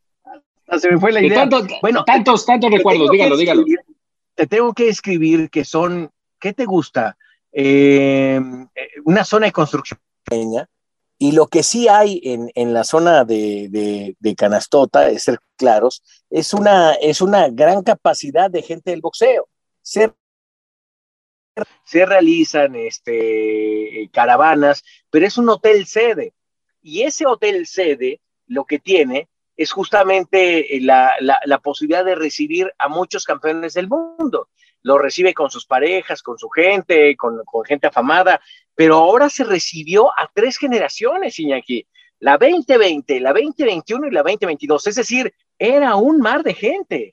Hasta 0.67 0.79
se 0.81 0.91
me 0.93 1.01
fue 1.01 1.13
la 1.13 1.23
idea. 1.23 1.49
bueno, 1.81 2.05
tantos, 2.05 2.45
tantos 2.45 2.71
recuerdos, 2.71 3.11
dígalo, 3.11 3.37
dígalo. 3.37 3.65
Te 4.35 4.47
tengo 4.47 4.75
que 4.75 4.91
escribir 4.91 5.49
que 5.49 5.65
son, 5.65 6.11
¿qué 6.39 6.53
te 6.53 6.67
gusta? 6.67 7.17
Eh, 7.53 8.39
una 9.05 9.25
zona 9.25 9.47
de 9.47 9.53
construcción 9.53 9.99
pequeña, 10.25 10.69
Y 11.19 11.33
lo 11.33 11.47
que 11.47 11.63
sí 11.63 11.89
hay 11.89 12.21
en, 12.25 12.51
en 12.55 12.73
la 12.75 12.85
zona 12.85 13.25
de, 13.25 14.15
de, 14.19 14.35
Canastota, 14.35 15.03
de 15.03 15.19
ser 15.19 15.39
claros, 15.57 16.03
es 16.29 16.53
una, 16.53 16.95
es 16.95 17.21
una 17.21 17.49
gran 17.49 17.83
capacidad 17.83 18.51
de 18.51 18.63
gente 18.63 18.91
del 18.91 19.01
boxeo. 19.01 19.49
Se, 19.81 20.13
se 21.85 22.05
realizan 22.05 22.75
este, 22.75 24.11
caravanas, 24.13 24.83
pero 25.11 25.27
es 25.27 25.39
un 25.39 25.49
hotel 25.49 25.87
sede. 25.87 26.35
Y 26.83 27.03
ese 27.03 27.27
hotel 27.27 27.67
sede 27.67 28.21
lo 28.47 28.65
que 28.65 28.79
tiene 28.79 29.29
es 29.57 29.71
justamente 29.71 30.67
la, 30.81 31.15
la, 31.21 31.39
la 31.45 31.59
posibilidad 31.61 32.05
de 32.05 32.17
recibir 32.17 32.73
a 32.79 32.89
muchos 32.89 33.25
campeones 33.25 33.75
del 33.75 33.89
mundo 33.89 34.49
lo 34.85 34.99
recibe 34.99 35.35
con 35.35 35.51
sus 35.51 35.67
parejas, 35.67 36.23
con 36.23 36.39
su 36.39 36.49
gente, 36.51 37.17
con, 37.17 37.41
gente 37.67 37.89
afamada, 37.89 38.41
pero 38.75 38.97
ahora 38.97 39.29
se 39.29 39.43
recibió 39.43 40.11
a 40.11 40.31
tres 40.33 40.59
generaciones, 40.59 41.39
Iñaki, 41.39 41.87
la 42.21 42.37
2020, 42.39 43.19
la 43.21 43.33
2021 43.33 44.07
y 44.07 44.11
la 44.11 44.23
2022, 44.23 44.87
es 44.87 44.95
decir, 44.95 45.35
era 45.59 45.97
un 45.97 46.21
mar 46.21 46.43
de 46.43 46.55
gente. 46.55 47.11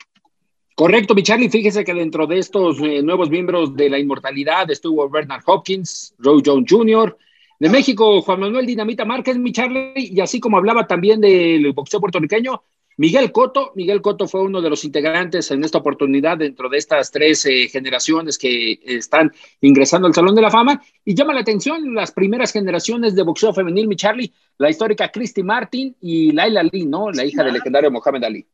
Correcto, 0.75 1.15
mi 1.15 1.23
Charlie, 1.23 1.49
fíjese 1.49 1.83
que 1.83 1.93
dentro 1.93 2.27
de 2.27 2.39
estos 2.39 2.79
eh, 2.81 3.01
nuevos 3.01 3.29
miembros 3.29 3.75
de 3.75 3.89
la 3.89 3.99
inmortalidad 3.99 4.69
estuvo 4.69 5.09
Bernard 5.09 5.43
Hopkins, 5.45 6.13
Roy 6.17 6.41
Jones 6.45 6.65
Jr., 6.69 7.17
de 7.59 7.69
México, 7.69 8.21
Juan 8.21 8.39
Manuel 8.39 8.65
Dinamita 8.65 9.05
Márquez, 9.05 9.37
mi 9.37 9.51
Charlie, 9.51 9.93
y 9.95 10.19
así 10.19 10.39
como 10.39 10.57
hablaba 10.57 10.87
también 10.87 11.21
del 11.21 11.71
boxeo 11.73 11.99
puertorriqueño, 11.99 12.63
Miguel 13.01 13.31
Coto, 13.31 13.71
Miguel 13.73 13.99
Coto 13.99 14.27
fue 14.27 14.43
uno 14.43 14.61
de 14.61 14.69
los 14.69 14.85
integrantes 14.85 15.49
en 15.49 15.63
esta 15.63 15.79
oportunidad 15.79 16.37
dentro 16.37 16.69
de 16.69 16.77
estas 16.77 17.09
tres 17.09 17.43
eh, 17.47 17.67
generaciones 17.67 18.37
que 18.37 18.79
están 18.85 19.31
ingresando 19.59 20.07
al 20.07 20.13
Salón 20.13 20.35
de 20.35 20.43
la 20.43 20.51
Fama 20.51 20.79
y 21.03 21.15
llama 21.15 21.33
la 21.33 21.39
atención 21.39 21.95
las 21.95 22.11
primeras 22.11 22.53
generaciones 22.53 23.15
de 23.15 23.23
boxeo 23.23 23.55
femenil, 23.55 23.87
mi 23.87 23.95
Charlie, 23.95 24.31
la 24.59 24.69
histórica 24.69 25.09
Christy 25.09 25.41
Martin 25.41 25.97
y 25.99 26.31
Laila 26.31 26.59
Ali, 26.59 26.85
¿no? 26.85 27.09
La 27.09 27.25
hija 27.25 27.43
del 27.43 27.55
legendario 27.55 27.89
Mohamed 27.89 28.23
Ali. 28.23 28.47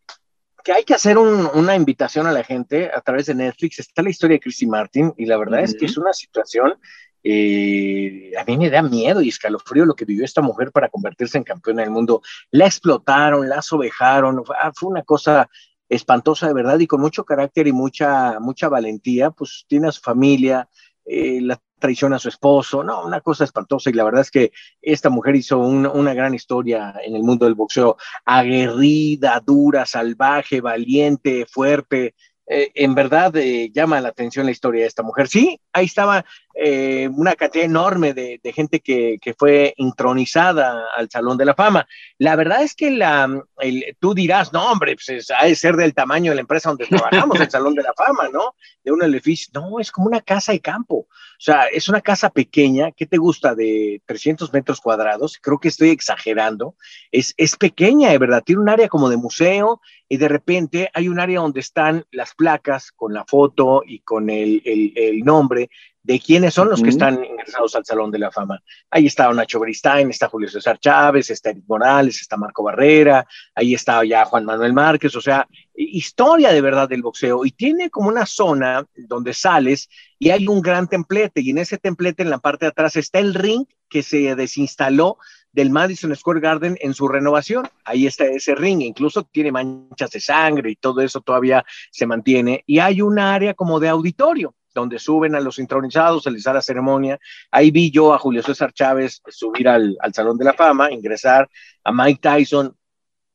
Que 0.64 0.72
hay 0.72 0.86
que 0.86 0.94
hacer 0.94 1.18
una 1.18 1.76
invitación 1.76 2.26
a 2.26 2.32
la 2.32 2.46
gente 2.46 2.90
a 2.94 3.02
través 3.02 3.26
de 3.26 3.36
Netflix. 3.36 3.80
Está 3.80 4.02
la 4.02 4.12
historia 4.12 4.36
de 4.36 4.40
Christy 4.40 4.66
Martin 4.66 5.14
y 5.18 5.26
la 5.26 5.36
verdad 5.36 5.60
es 5.60 5.76
que 5.76 5.88
es 5.88 5.98
una 5.98 6.14
situación 6.14 6.76
eh, 7.24 8.32
a 8.38 8.44
mí 8.46 8.58
me 8.58 8.70
da 8.70 8.82
miedo 8.82 9.22
y 9.22 9.30
escalofrío 9.30 9.86
lo 9.86 9.96
que 9.96 10.06
vivió 10.06 10.26
esta 10.26 10.42
mujer 10.42 10.72
para 10.72 10.90
convertirse 10.90 11.38
en 11.38 11.44
campeona 11.44 11.82
del 11.82 11.92
mundo. 11.92 12.22
La 12.52 12.66
explotaron, 12.66 13.50
la 13.50 13.62
sobejaron, 13.62 14.44
ah, 14.62 14.72
fue 14.74 14.90
una 14.90 15.04
cosa 15.04 15.50
espantosa 15.90 16.48
de 16.48 16.54
verdad 16.54 16.80
y 16.80 16.88
con 16.88 17.02
mucho 17.02 17.24
carácter 17.24 17.68
y 17.68 17.72
mucha, 17.72 18.40
mucha 18.40 18.70
valentía, 18.70 19.32
pues 19.32 19.66
tiene 19.68 19.88
a 19.88 19.92
su 19.92 20.02
familia, 20.02 20.70
eh, 21.06 21.40
la 21.42 21.60
traiciona 21.80 22.16
a 22.16 22.20
su 22.20 22.30
esposo, 22.30 22.84
no, 22.84 23.06
una 23.06 23.22
cosa 23.22 23.44
espantosa 23.44 23.90
y 23.90 23.94
la 23.94 24.04
verdad 24.04 24.22
es 24.22 24.32
que 24.32 24.52
esta 24.82 25.10
mujer 25.10 25.36
hizo 25.36 25.60
una 25.60 26.14
gran 26.14 26.34
historia 26.34 26.94
en 27.04 27.16
el 27.16 27.24
mundo 27.24 27.46
del 27.46 27.56
boxeo, 27.56 27.98
aguerrida, 28.26 29.42
dura, 29.46 29.86
salvaje, 29.86 30.60
valiente, 30.60 31.46
fuerte, 31.46 32.16
eh, 32.50 32.72
en 32.76 32.96
verdad 32.96 33.36
eh, 33.36 33.70
llama 33.74 34.00
la 34.00 34.08
atención 34.08 34.46
la 34.46 34.54
historia 34.54 34.82
de 34.82 34.88
esta 34.88 35.04
mujer. 35.04 35.28
Sí, 35.28 35.60
ahí 35.74 35.86
estaba 35.86 36.24
eh, 36.56 37.10
una 37.12 37.36
cantidad 37.36 37.66
enorme 37.66 38.14
de, 38.14 38.40
gente 38.56 38.80
que, 38.80 39.20
fue 39.38 39.74
intronizada 39.76 40.86
al 40.96 41.10
Salón 41.10 41.38
de 41.38 41.44
la 41.44 41.54
Fama. 41.54 41.86
La 42.18 42.38
verdad 42.38 42.64
es 42.64 42.74
que 42.74 42.98
tú 44.00 44.14
dirás, 44.14 44.54
no, 44.54 44.72
hombre, 44.72 44.96
pues 44.96 45.30
ha 45.30 45.46
de 45.46 45.56
ser 45.56 45.76
del 45.76 45.94
tamaño 45.94 46.32
de 46.32 46.36
la 46.36 46.42
empresa 46.42 46.70
donde 46.70 46.86
trabajamos, 46.88 47.40
el 47.40 47.52
Salón 47.52 47.76
de 47.76 47.84
la 47.84 47.94
Fama, 47.94 48.30
¿no? 48.32 48.56
De 48.82 48.94
un 48.94 49.04
edificio. 49.04 49.52
No, 49.54 49.80
es 49.80 49.92
como 49.92 50.08
una 50.08 50.22
casa 50.22 50.54
de 50.54 50.62
campo. 50.62 50.96
O 50.96 51.40
sea, 51.40 51.66
es 51.66 51.90
una 51.90 52.02
casa 52.02 52.30
pequeña, 52.30 52.92
¿qué 52.94 53.06
te 53.06 53.18
gusta? 53.18 53.54
De 53.54 54.02
300 54.06 54.52
metros 54.54 54.80
cuadrados. 54.80 55.38
Creo 55.40 55.60
que 55.60 55.68
estoy 55.68 55.90
exagerando. 55.90 56.76
Es, 57.12 57.34
es 57.38 57.58
pequeña, 57.58 58.10
de 58.10 58.18
verdad. 58.18 58.42
Tiene 58.44 58.62
un 58.62 58.70
área 58.70 58.88
como 58.88 59.10
de 59.10 59.18
museo 59.18 59.82
y 60.10 60.18
de 60.18 60.28
repente 60.28 60.90
hay 60.94 61.10
un 61.10 61.20
área 61.20 61.42
donde 61.42 61.60
están 61.60 62.06
las 62.12 62.34
placas 62.34 62.92
con 62.92 63.14
la 63.14 63.26
foto 63.26 63.84
y 63.86 64.00
con 64.00 64.30
el, 64.30 64.62
nombre 65.24 65.70
de 66.02 66.20
quiénes 66.22 66.54
son 66.54 66.70
los 66.70 66.82
que 66.82 66.90
están 66.90 67.22
ingresados 67.24 67.76
al 67.76 67.84
Salón 67.84 68.12
de 68.12 68.20
la 68.20 68.32
Fama. 68.32 68.62
Ahí 68.90 69.08
está 69.08 69.32
Nacho 69.34 69.60
Beristain, 69.60 70.10
está 70.10 70.30
Julio 70.30 70.48
César 70.48 70.80
Chávez, 70.80 71.30
está 71.30 71.50
Eric 71.50 71.66
Morales, 71.68 72.22
está 72.22 72.38
Marco 72.38 72.64
Barrera, 72.64 73.28
ahí 73.54 73.74
está 73.74 74.06
ya 74.06 74.24
Juan 74.24 74.46
Manuel 74.46 74.72
Márquez, 74.72 75.14
o 75.18 75.22
sea, 75.22 75.46
historia 75.76 76.54
de 76.54 76.62
verdad 76.62 76.88
del 76.88 77.02
boxeo. 77.02 77.46
Y 77.46 77.52
tiene 77.52 77.90
como 77.90 78.08
una 78.08 78.26
zona 78.26 78.86
donde 78.96 79.34
sales 79.34 79.90
y 80.18 80.30
hay 80.30 80.48
un 80.48 80.62
gran 80.62 80.88
templete, 80.88 81.42
y 81.42 81.50
en 81.50 81.58
ese 81.58 81.78
templete 81.78 82.24
en 82.24 82.30
la 82.30 82.40
parte 82.40 82.66
de 82.66 82.70
atrás 82.70 82.96
está 82.96 83.20
el 83.20 83.34
ring 83.34 83.66
que 83.90 84.02
se 84.02 84.36
desinstaló 84.36 85.18
del 85.58 85.72
Madison 85.72 86.16
Square 86.16 86.40
Garden 86.40 86.78
en 86.80 86.94
su 86.94 87.08
renovación. 87.08 87.68
Ahí 87.84 88.06
está 88.06 88.26
ese 88.26 88.54
ring, 88.54 88.84
incluso 88.84 89.24
tiene 89.24 89.52
manchas 89.52 90.12
de 90.12 90.20
sangre 90.20 90.70
y 90.70 90.76
todo 90.76 91.02
eso 91.02 91.20
todavía 91.22 91.66
se 91.90 92.06
mantiene. 92.06 92.64
Y 92.68 92.78
hay 92.78 93.02
un 93.02 93.18
área 93.18 93.56
como 93.56 93.80
de 93.80 93.90
auditorio 93.90 94.54
donde 94.76 95.00
suben 95.00 95.34
a 95.34 95.40
los 95.40 95.58
intronizados, 95.58 96.22
se 96.22 96.30
les 96.30 96.44
da 96.44 96.54
la 96.54 96.62
ceremonia. 96.62 97.18
Ahí 97.50 97.72
vi 97.72 97.90
yo 97.90 98.14
a 98.14 98.20
Julio 98.20 98.44
César 98.44 98.72
Chávez 98.72 99.20
subir 99.30 99.68
al, 99.68 99.98
Salón 100.14 100.38
de 100.38 100.46
la 100.46 100.54
Fama, 100.54 100.92
ingresar, 100.92 101.50
a 101.84 101.92
Mike 101.92 102.20
Tyson, 102.22 102.78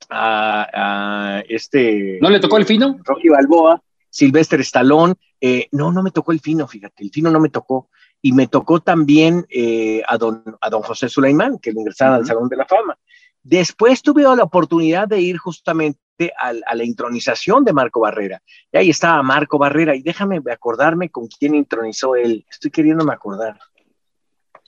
a, 0.09 1.43
este... 1.49 2.21
¿No 2.23 2.31
le 2.31 2.39
tocó 2.39 2.57
el 2.57 2.67
fino? 2.67 3.01
Rocky 3.03 3.31
Balboa, 3.31 3.83
Sylvester 4.09 4.61
Stallone. 4.61 5.15
Eh, 5.41 5.67
no, 5.73 5.91
no 5.91 6.05
me 6.05 6.13
tocó 6.13 6.31
el 6.31 6.39
fino, 6.39 6.69
fíjate, 6.69 7.03
el 7.03 7.11
fino 7.11 7.33
no 7.33 7.41
me 7.41 7.49
tocó 7.49 7.89
y 8.23 8.33
me 8.33 8.47
tocó 8.47 8.81
también 8.81 9.45
eh, 9.51 10.03
a, 10.07 10.17
don, 10.17 10.45
a 10.61 10.71
don 10.71 10.83
José 10.83 11.09
Sulaimán, 11.09 11.59
que 11.59 11.73
le 11.73 11.81
ingresaron 11.81 12.15
al 12.15 12.27
Salón 12.27 12.49
de 12.49 12.57
la 12.57 12.67
Fama. 12.67 12.97
Después 13.43 14.01
tuve 14.01 14.23
la 14.23 14.45
oportunidad 14.45 15.09
de 15.09 15.21
ir 15.21 15.37
justamente 15.37 16.33
a, 16.39 16.53
la 16.53 16.85
intronización 16.85 17.65
de 17.65 17.73
Marco 17.73 17.99
Barrera. 17.99 18.41
Y 18.71 18.79
ahí 18.79 18.91
estaba 18.91 19.21
Marco 19.25 19.59
Barrera, 19.59 19.97
y 19.97 20.03
déjame 20.03 20.41
acordarme 20.53 21.11
con 21.11 21.27
quién 21.27 21.57
intronizó 21.57 22.15
él. 22.15 22.47
Estoy 22.49 22.71
queriéndome 22.71 23.13
acordar. 23.13 23.59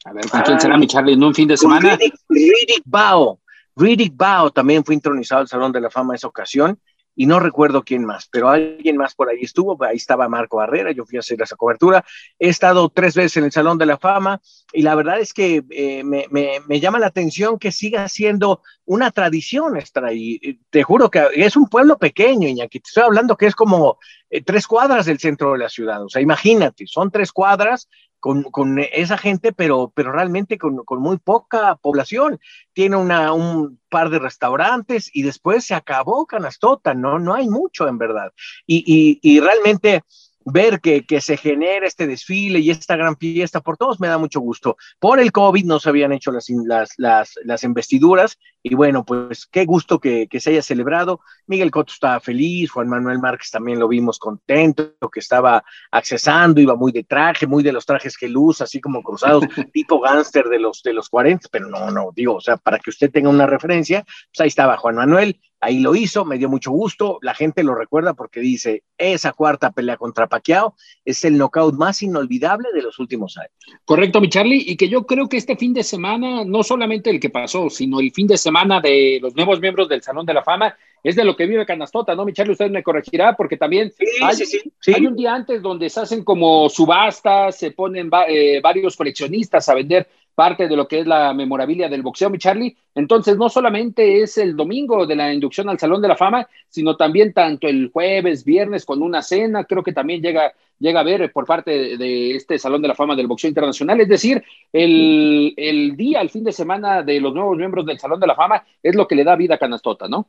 A 0.04 0.12
ver, 0.12 0.28
¿con 0.28 0.40
quién 0.42 0.60
será 0.60 0.76
mi 0.76 0.88
Charlie 0.88 1.14
en 1.14 1.22
un 1.22 1.34
fin 1.34 1.46
de 1.46 1.56
semana? 1.56 1.96
Riddick 2.28 2.82
Bao. 2.84 3.40
Riddick 3.76 4.16
Bao 4.16 4.50
también 4.50 4.84
fue 4.84 4.96
intronizado 4.96 5.42
al 5.42 5.48
Salón 5.48 5.70
de 5.70 5.80
la 5.80 5.90
Fama 5.90 6.12
en 6.12 6.16
esa 6.16 6.26
ocasión 6.26 6.78
y 7.16 7.26
no 7.26 7.40
recuerdo 7.40 7.82
quién 7.82 8.04
más, 8.04 8.28
pero 8.30 8.48
alguien 8.48 8.96
más 8.96 9.14
por 9.14 9.28
ahí 9.28 9.40
estuvo, 9.42 9.82
ahí 9.84 9.96
estaba 9.96 10.28
Marco 10.28 10.56
Barrera, 10.56 10.92
yo 10.92 11.04
fui 11.04 11.16
a 11.16 11.20
hacer 11.20 11.40
esa 11.40 11.56
cobertura, 11.56 12.04
he 12.38 12.48
estado 12.48 12.88
tres 12.88 13.14
veces 13.14 13.36
en 13.36 13.44
el 13.44 13.52
Salón 13.52 13.78
de 13.78 13.86
la 13.86 13.98
Fama 13.98 14.40
y 14.72 14.82
la 14.82 14.94
verdad 14.94 15.20
es 15.20 15.32
que 15.32 15.64
eh, 15.70 16.02
me, 16.04 16.26
me, 16.30 16.80
llama 16.80 16.98
la 16.98 17.06
atención 17.06 17.58
que 17.58 17.72
siga 17.72 18.08
siendo 18.08 18.62
una 18.84 19.10
tradición 19.10 19.76
estar 19.76 20.04
ahí. 20.04 20.58
Te 20.70 20.82
juro 20.82 21.10
que 21.10 21.26
es 21.34 21.56
un 21.56 21.68
pueblo 21.68 21.98
pequeño, 21.98 22.48
Iñaki, 22.48 22.80
te 22.80 22.88
estoy 22.88 23.04
hablando 23.04 23.36
que 23.36 23.46
es 23.46 23.54
como 23.54 23.98
eh, 24.30 24.42
tres 24.42 24.66
cuadras 24.66 25.06
del 25.06 25.20
centro 25.20 25.52
de 25.52 25.58
la 25.58 25.68
ciudad, 25.68 26.02
o 26.04 26.08
sea, 26.08 26.20
imagínate, 26.20 26.86
son 26.86 27.10
tres 27.10 27.32
cuadras 27.32 27.88
con, 28.24 28.78
esa 28.78 29.18
gente, 29.18 29.52
pero, 29.52 29.92
pero 29.94 30.10
realmente 30.10 30.56
con, 30.56 30.82
muy 30.98 31.18
poca 31.18 31.76
población. 31.76 32.40
Tiene 32.72 32.96
una, 32.96 33.34
un 33.34 33.78
par 33.90 34.08
de 34.08 34.18
restaurantes 34.18 35.10
y 35.12 35.22
después 35.22 35.64
se 35.66 35.74
acabó 35.74 36.24
Canastota, 36.24 36.94
¿no? 36.94 37.18
No 37.18 37.34
hay 37.34 37.48
mucho 37.48 37.86
en 37.86 37.98
verdad. 37.98 38.32
Y, 38.66 38.82
y, 38.86 39.18
y 39.20 39.40
realmente 39.40 40.02
ver 40.44 40.80
que, 40.80 41.04
que, 41.06 41.20
se 41.20 41.36
genera 41.36 41.86
este 41.86 42.06
desfile 42.06 42.58
y 42.58 42.70
esta 42.70 42.96
gran 42.96 43.16
fiesta, 43.16 43.60
por 43.60 43.76
todos 43.76 44.00
me 44.00 44.08
da 44.08 44.18
mucho 44.18 44.40
gusto. 44.40 44.76
Por 44.98 45.20
el 45.20 45.32
COVID 45.32 45.64
no 45.64 45.80
se 45.80 45.88
habían 45.88 46.12
hecho 46.12 46.30
las, 46.32 46.48
las, 46.50 46.90
las, 46.98 47.34
las 47.44 47.64
investiduras 47.64 48.38
y 48.62 48.74
bueno, 48.74 49.04
pues 49.04 49.46
qué 49.46 49.64
gusto 49.64 49.98
que, 50.00 50.26
que, 50.26 50.40
se 50.40 50.50
haya 50.50 50.62
celebrado. 50.62 51.20
Miguel 51.46 51.70
Cotto 51.70 51.92
estaba 51.92 52.18
feliz, 52.20 52.70
Juan 52.70 52.88
Manuel 52.88 53.18
Márquez 53.18 53.50
también 53.50 53.78
lo 53.78 53.88
vimos 53.88 54.18
contento, 54.18 54.94
que 55.12 55.20
estaba 55.20 55.62
accesando, 55.90 56.60
iba 56.60 56.74
muy 56.74 56.90
de 56.90 57.04
traje, 57.04 57.46
muy 57.46 57.62
de 57.62 57.72
los 57.72 57.84
trajes 57.84 58.16
que 58.16 58.28
luz, 58.28 58.60
así 58.60 58.80
como 58.80 59.02
cruzados, 59.02 59.44
tipo 59.72 60.00
gánster 60.00 60.46
de 60.46 60.58
los, 60.58 60.82
de 60.82 60.94
los 60.94 61.08
40, 61.08 61.48
pero 61.50 61.68
no, 61.68 61.90
no, 61.90 62.10
digo, 62.14 62.36
o 62.36 62.40
sea, 62.40 62.56
para 62.56 62.78
que 62.78 62.90
usted 62.90 63.10
tenga 63.10 63.28
una 63.28 63.46
referencia, 63.46 64.02
pues 64.02 64.40
ahí 64.40 64.48
estaba 64.48 64.78
Juan 64.78 64.96
Manuel, 64.96 65.40
Ahí 65.64 65.80
lo 65.80 65.94
hizo, 65.94 66.26
me 66.26 66.36
dio 66.36 66.50
mucho 66.50 66.70
gusto. 66.72 67.18
La 67.22 67.32
gente 67.32 67.64
lo 67.64 67.74
recuerda 67.74 68.12
porque 68.12 68.40
dice, 68.40 68.82
esa 68.98 69.32
cuarta 69.32 69.72
pelea 69.72 69.96
contra 69.96 70.26
Pacquiao 70.26 70.74
es 71.06 71.24
el 71.24 71.38
knockout 71.38 71.74
más 71.74 72.02
inolvidable 72.02 72.68
de 72.74 72.82
los 72.82 72.98
últimos 72.98 73.38
años. 73.38 73.52
Correcto, 73.86 74.20
mi 74.20 74.28
Charlie, 74.28 74.62
y 74.66 74.76
que 74.76 74.90
yo 74.90 75.06
creo 75.06 75.26
que 75.26 75.38
este 75.38 75.56
fin 75.56 75.72
de 75.72 75.82
semana, 75.82 76.44
no 76.44 76.62
solamente 76.62 77.08
el 77.08 77.18
que 77.18 77.30
pasó, 77.30 77.70
sino 77.70 78.00
el 78.00 78.12
fin 78.12 78.26
de 78.26 78.36
semana 78.36 78.78
de 78.82 79.18
los 79.22 79.34
nuevos 79.34 79.58
miembros 79.58 79.88
del 79.88 80.02
Salón 80.02 80.26
de 80.26 80.34
la 80.34 80.42
Fama, 80.42 80.76
es 81.02 81.16
de 81.16 81.24
lo 81.24 81.34
que 81.34 81.46
vive 81.46 81.64
Canastota, 81.64 82.14
¿no, 82.14 82.26
mi 82.26 82.34
Charlie? 82.34 82.52
Usted 82.52 82.70
me 82.70 82.82
corregirá 82.82 83.34
porque 83.34 83.56
también 83.56 83.90
hay, 84.22 85.06
un 85.06 85.16
día 85.16 85.34
antes 85.34 85.62
donde 85.62 85.88
se 85.88 86.00
hacen 86.00 86.24
como 86.24 86.68
subastas, 86.68 87.56
se 87.56 87.70
ponen 87.70 88.10
eh, 88.28 88.60
varios 88.62 88.96
coleccionistas 88.96 89.66
a 89.70 89.74
vender 89.74 90.08
parte 90.34 90.68
de 90.68 90.76
lo 90.76 90.88
que 90.88 91.00
es 91.00 91.06
la 91.06 91.32
memorabilia 91.32 91.88
del 91.88 92.02
boxeo, 92.02 92.30
mi 92.30 92.38
Charlie. 92.38 92.76
Entonces, 92.94 93.36
no 93.36 93.48
solamente 93.48 94.22
es 94.22 94.38
el 94.38 94.56
domingo 94.56 95.06
de 95.06 95.16
la 95.16 95.32
inducción 95.32 95.68
al 95.68 95.78
Salón 95.78 96.02
de 96.02 96.08
la 96.08 96.16
Fama, 96.16 96.46
sino 96.68 96.96
también 96.96 97.32
tanto 97.32 97.68
el 97.68 97.90
jueves, 97.92 98.44
viernes 98.44 98.84
con 98.84 99.02
una 99.02 99.22
cena, 99.22 99.64
creo 99.64 99.82
que 99.82 99.92
también 99.92 100.22
llega, 100.22 100.52
llega 100.78 101.00
a 101.00 101.04
ver 101.04 101.32
por 101.32 101.46
parte 101.46 101.96
de 101.96 102.36
este 102.36 102.58
Salón 102.58 102.82
de 102.82 102.88
la 102.88 102.94
Fama 102.94 103.16
del 103.16 103.26
Boxeo 103.26 103.48
Internacional. 103.48 104.00
Es 104.00 104.08
decir, 104.08 104.42
el, 104.72 105.54
el 105.56 105.96
día, 105.96 106.20
el 106.20 106.30
fin 106.30 106.44
de 106.44 106.52
semana 106.52 107.02
de 107.02 107.20
los 107.20 107.34
nuevos 107.34 107.56
miembros 107.56 107.86
del 107.86 107.98
Salón 107.98 108.20
de 108.20 108.26
la 108.26 108.34
Fama 108.34 108.64
es 108.82 108.94
lo 108.94 109.06
que 109.06 109.14
le 109.14 109.24
da 109.24 109.36
vida 109.36 109.54
a 109.56 109.58
Canastota, 109.58 110.08
¿no? 110.08 110.28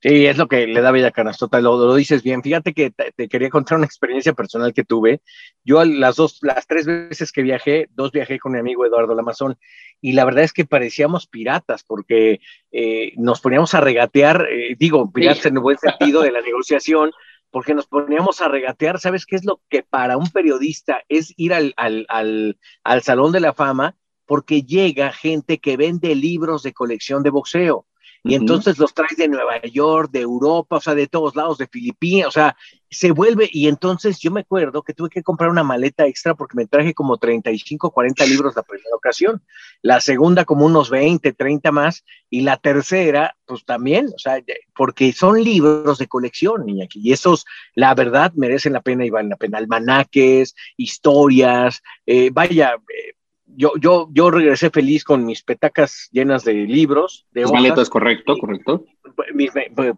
Sí, 0.00 0.26
es 0.26 0.36
lo 0.36 0.46
que 0.46 0.68
le 0.68 0.80
da 0.80 0.92
vida 0.92 1.08
a 1.08 1.10
Canastota, 1.10 1.60
lo, 1.60 1.76
lo 1.76 1.94
dices 1.96 2.22
bien. 2.22 2.40
Fíjate 2.40 2.72
que 2.72 2.92
te, 2.92 3.28
quería 3.28 3.50
contar 3.50 3.78
una 3.78 3.86
experiencia 3.86 4.32
personal 4.32 4.72
que 4.72 4.84
tuve. 4.84 5.22
Yo 5.64 5.84
las 5.84 6.14
dos, 6.14 6.38
las 6.42 6.68
tres 6.68 6.86
veces 6.86 7.32
que 7.32 7.42
viajé, 7.42 7.88
dos 7.94 8.12
viajé 8.12 8.38
con 8.38 8.52
mi 8.52 8.60
amigo 8.60 8.86
Eduardo 8.86 9.16
Lamazón, 9.16 9.58
y 10.00 10.12
la 10.12 10.24
verdad 10.24 10.44
es 10.44 10.52
que 10.52 10.64
parecíamos 10.64 11.26
piratas, 11.26 11.82
porque 11.82 12.40
eh, 12.70 13.12
nos 13.16 13.40
poníamos 13.40 13.74
a 13.74 13.80
regatear, 13.80 14.46
eh, 14.48 14.76
digo, 14.78 15.10
piratas 15.12 15.46
en 15.46 15.56
el 15.56 15.62
buen 15.62 15.78
sentido 15.78 16.22
de 16.22 16.30
la 16.30 16.42
negociación, 16.42 17.10
porque 17.50 17.74
nos 17.74 17.88
poníamos 17.88 18.40
a 18.40 18.46
regatear, 18.46 19.00
¿sabes 19.00 19.26
qué 19.26 19.34
es 19.34 19.44
lo 19.44 19.62
que 19.68 19.82
para 19.82 20.16
un 20.16 20.30
periodista 20.30 21.02
es 21.08 21.34
ir 21.36 21.52
al, 21.52 21.74
al, 21.76 22.06
al, 22.08 22.56
al 22.84 23.02
Salón 23.02 23.32
de 23.32 23.40
la 23.40 23.52
Fama? 23.52 23.96
Porque 24.26 24.62
llega 24.62 25.10
gente 25.10 25.58
que 25.58 25.76
vende 25.76 26.14
libros 26.14 26.62
de 26.62 26.72
colección 26.72 27.24
de 27.24 27.30
boxeo 27.30 27.87
y 28.24 28.34
entonces 28.34 28.78
los 28.78 28.94
traes 28.94 29.16
de 29.16 29.28
Nueva 29.28 29.60
York, 29.62 30.10
de 30.10 30.20
Europa, 30.20 30.76
o 30.76 30.80
sea, 30.80 30.94
de 30.94 31.06
todos 31.06 31.36
lados, 31.36 31.58
de 31.58 31.66
Filipinas, 31.66 32.28
o 32.28 32.30
sea, 32.30 32.56
se 32.90 33.10
vuelve, 33.10 33.48
y 33.52 33.68
entonces 33.68 34.18
yo 34.18 34.30
me 34.30 34.40
acuerdo 34.40 34.82
que 34.82 34.94
tuve 34.94 35.10
que 35.10 35.22
comprar 35.22 35.50
una 35.50 35.62
maleta 35.62 36.06
extra 36.06 36.34
porque 36.34 36.56
me 36.56 36.66
traje 36.66 36.94
como 36.94 37.18
35, 37.18 37.90
40 37.90 38.24
libros 38.26 38.56
la 38.56 38.62
primera 38.62 38.96
ocasión, 38.96 39.42
la 39.82 40.00
segunda 40.00 40.44
como 40.44 40.64
unos 40.64 40.90
20, 40.90 41.32
30 41.32 41.70
más, 41.70 42.04
y 42.30 42.42
la 42.42 42.56
tercera, 42.56 43.36
pues 43.44 43.64
también, 43.64 44.06
o 44.06 44.18
sea, 44.18 44.42
porque 44.74 45.12
son 45.12 45.42
libros 45.42 45.98
de 45.98 46.08
colección, 46.08 46.64
niña, 46.64 46.86
y 46.90 47.12
esos, 47.12 47.44
la 47.74 47.94
verdad, 47.94 48.32
merecen 48.34 48.72
la 48.72 48.80
pena 48.80 49.04
y 49.04 49.10
valen 49.10 49.30
la 49.30 49.36
pena, 49.36 49.58
almanaques, 49.58 50.54
historias, 50.76 51.82
eh, 52.06 52.30
vaya, 52.32 52.74
eh, 52.74 53.17
yo, 53.56 53.72
yo, 53.80 54.08
yo 54.12 54.30
regresé 54.30 54.70
feliz 54.70 55.04
con 55.04 55.24
mis 55.24 55.42
petacas 55.42 56.08
llenas 56.12 56.44
de 56.44 56.54
libros. 56.54 57.26
De 57.32 57.42
Las 57.42 57.52
maletas, 57.52 57.90
correcto, 57.90 58.36
correcto. 58.38 58.84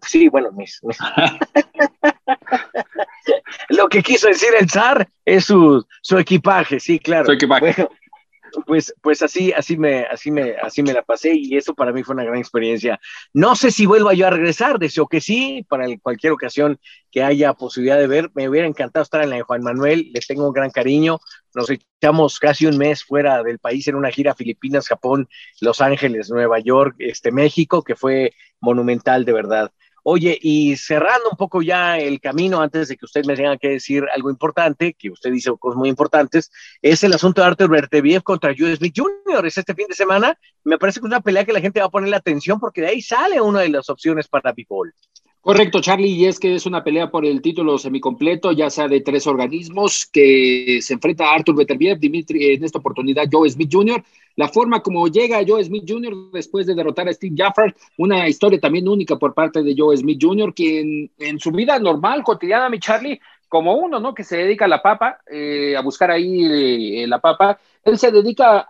sí, 0.06 0.28
bueno, 0.28 0.52
mis. 0.52 0.80
Lo 3.68 3.88
que 3.88 4.02
quiso 4.02 4.28
decir 4.28 4.50
el 4.58 4.68
zar 4.68 5.08
es 5.24 5.44
su, 5.44 5.84
su 6.02 6.18
equipaje, 6.18 6.80
sí, 6.80 6.98
claro. 6.98 7.26
Su 7.26 7.32
equipaje 7.32 7.88
pues, 8.66 8.94
pues 9.02 9.22
así, 9.22 9.52
así 9.52 9.76
me, 9.76 10.04
así 10.04 10.30
me, 10.30 10.54
así 10.62 10.82
me 10.82 10.92
la 10.92 11.02
pasé 11.02 11.32
y 11.34 11.56
eso 11.56 11.74
para 11.74 11.92
mí 11.92 12.02
fue 12.02 12.14
una 12.14 12.24
gran 12.24 12.38
experiencia. 12.38 13.00
No 13.32 13.56
sé 13.56 13.70
si 13.70 13.86
vuelva 13.86 14.14
yo 14.14 14.26
a 14.26 14.30
regresar, 14.30 14.78
deseo 14.78 15.06
que 15.06 15.20
sí, 15.20 15.64
para 15.68 15.86
cualquier 16.02 16.32
ocasión 16.32 16.78
que 17.10 17.22
haya 17.22 17.54
posibilidad 17.54 17.98
de 17.98 18.06
ver, 18.06 18.30
me 18.34 18.48
hubiera 18.48 18.66
encantado 18.66 19.02
estar 19.02 19.22
en 19.22 19.30
la 19.30 19.36
de 19.36 19.42
Juan 19.42 19.62
Manuel, 19.62 20.10
les 20.12 20.26
tengo 20.26 20.46
un 20.46 20.52
gran 20.52 20.70
cariño, 20.70 21.18
nos 21.54 21.68
echamos 21.70 22.38
casi 22.38 22.66
un 22.66 22.78
mes 22.78 23.04
fuera 23.04 23.42
del 23.42 23.58
país 23.58 23.88
en 23.88 23.96
una 23.96 24.10
gira 24.10 24.34
Filipinas, 24.34 24.88
Japón, 24.88 25.28
Los 25.60 25.80
Ángeles, 25.80 26.30
Nueva 26.30 26.58
York, 26.60 26.96
este 26.98 27.32
México, 27.32 27.82
que 27.82 27.96
fue 27.96 28.32
monumental 28.60 29.24
de 29.24 29.32
verdad. 29.32 29.72
Oye, 30.02 30.38
y 30.40 30.76
cerrando 30.76 31.30
un 31.30 31.36
poco 31.36 31.62
ya 31.62 31.98
el 31.98 32.20
camino, 32.20 32.60
antes 32.60 32.88
de 32.88 32.96
que 32.96 33.04
usted 33.04 33.24
me 33.24 33.36
tenga 33.36 33.56
que 33.56 33.68
decir 33.68 34.04
algo 34.14 34.30
importante, 34.30 34.94
que 34.94 35.10
usted 35.10 35.30
dice 35.30 35.50
cosas 35.58 35.76
muy 35.76 35.88
importantes, 35.88 36.50
es 36.82 37.02
el 37.04 37.12
asunto 37.12 37.40
de 37.40 37.48
Arthur 37.48 37.68
Berteviev 37.70 38.22
contra 38.22 38.54
Joe 38.56 38.74
Smith 38.76 38.94
Jr. 38.96 39.46
Es 39.46 39.58
este 39.58 39.74
fin 39.74 39.86
de 39.88 39.94
semana. 39.94 40.38
Me 40.64 40.78
parece 40.78 41.00
que 41.00 41.06
es 41.06 41.10
una 41.10 41.20
pelea 41.20 41.44
que 41.44 41.52
la 41.52 41.60
gente 41.60 41.80
va 41.80 41.86
a 41.86 41.90
poner 41.90 42.08
la 42.08 42.16
atención 42.18 42.58
porque 42.60 42.80
de 42.80 42.88
ahí 42.88 43.02
sale 43.02 43.40
una 43.40 43.60
de 43.60 43.68
las 43.68 43.88
opciones 43.90 44.28
para 44.28 44.52
Big 44.52 44.68
Correcto, 45.42 45.80
Charlie, 45.80 46.10
y 46.10 46.26
es 46.26 46.38
que 46.38 46.54
es 46.54 46.66
una 46.66 46.84
pelea 46.84 47.10
por 47.10 47.24
el 47.24 47.40
título 47.40 47.78
semicompleto, 47.78 48.52
ya 48.52 48.68
sea 48.68 48.88
de 48.88 49.00
tres 49.00 49.26
organismos, 49.26 50.04
que 50.04 50.80
se 50.82 50.92
enfrenta 50.92 51.30
a 51.30 51.34
Arthur 51.34 51.56
Beterbiev, 51.56 51.98
Dimitri, 51.98 52.52
en 52.52 52.62
esta 52.62 52.78
oportunidad 52.78 53.24
Joe 53.32 53.48
Smith 53.48 53.70
Jr. 53.72 54.04
La 54.36 54.48
forma 54.48 54.82
como 54.82 55.08
llega 55.08 55.40
Joe 55.46 55.64
Smith 55.64 55.84
Jr. 55.88 56.14
después 56.30 56.66
de 56.66 56.74
derrotar 56.74 57.08
a 57.08 57.12
Steve 57.14 57.34
Jaffar, 57.34 57.74
una 57.96 58.28
historia 58.28 58.60
también 58.60 58.86
única 58.86 59.16
por 59.16 59.32
parte 59.32 59.62
de 59.62 59.74
Joe 59.76 59.96
Smith 59.96 60.18
Jr., 60.20 60.52
quien 60.52 61.10
en 61.18 61.40
su 61.40 61.50
vida 61.52 61.78
normal, 61.78 62.22
cotidiana, 62.22 62.68
mi 62.68 62.78
Charlie, 62.78 63.18
como 63.48 63.74
uno, 63.76 63.98
¿no? 63.98 64.12
Que 64.12 64.24
se 64.24 64.36
dedica 64.36 64.66
a 64.66 64.68
la 64.68 64.82
papa, 64.82 65.20
eh, 65.26 65.74
a 65.74 65.80
buscar 65.80 66.10
ahí 66.10 67.02
eh, 67.02 67.06
la 67.06 67.18
papa, 67.18 67.58
él 67.82 67.96
se 67.98 68.12
dedica 68.12 68.60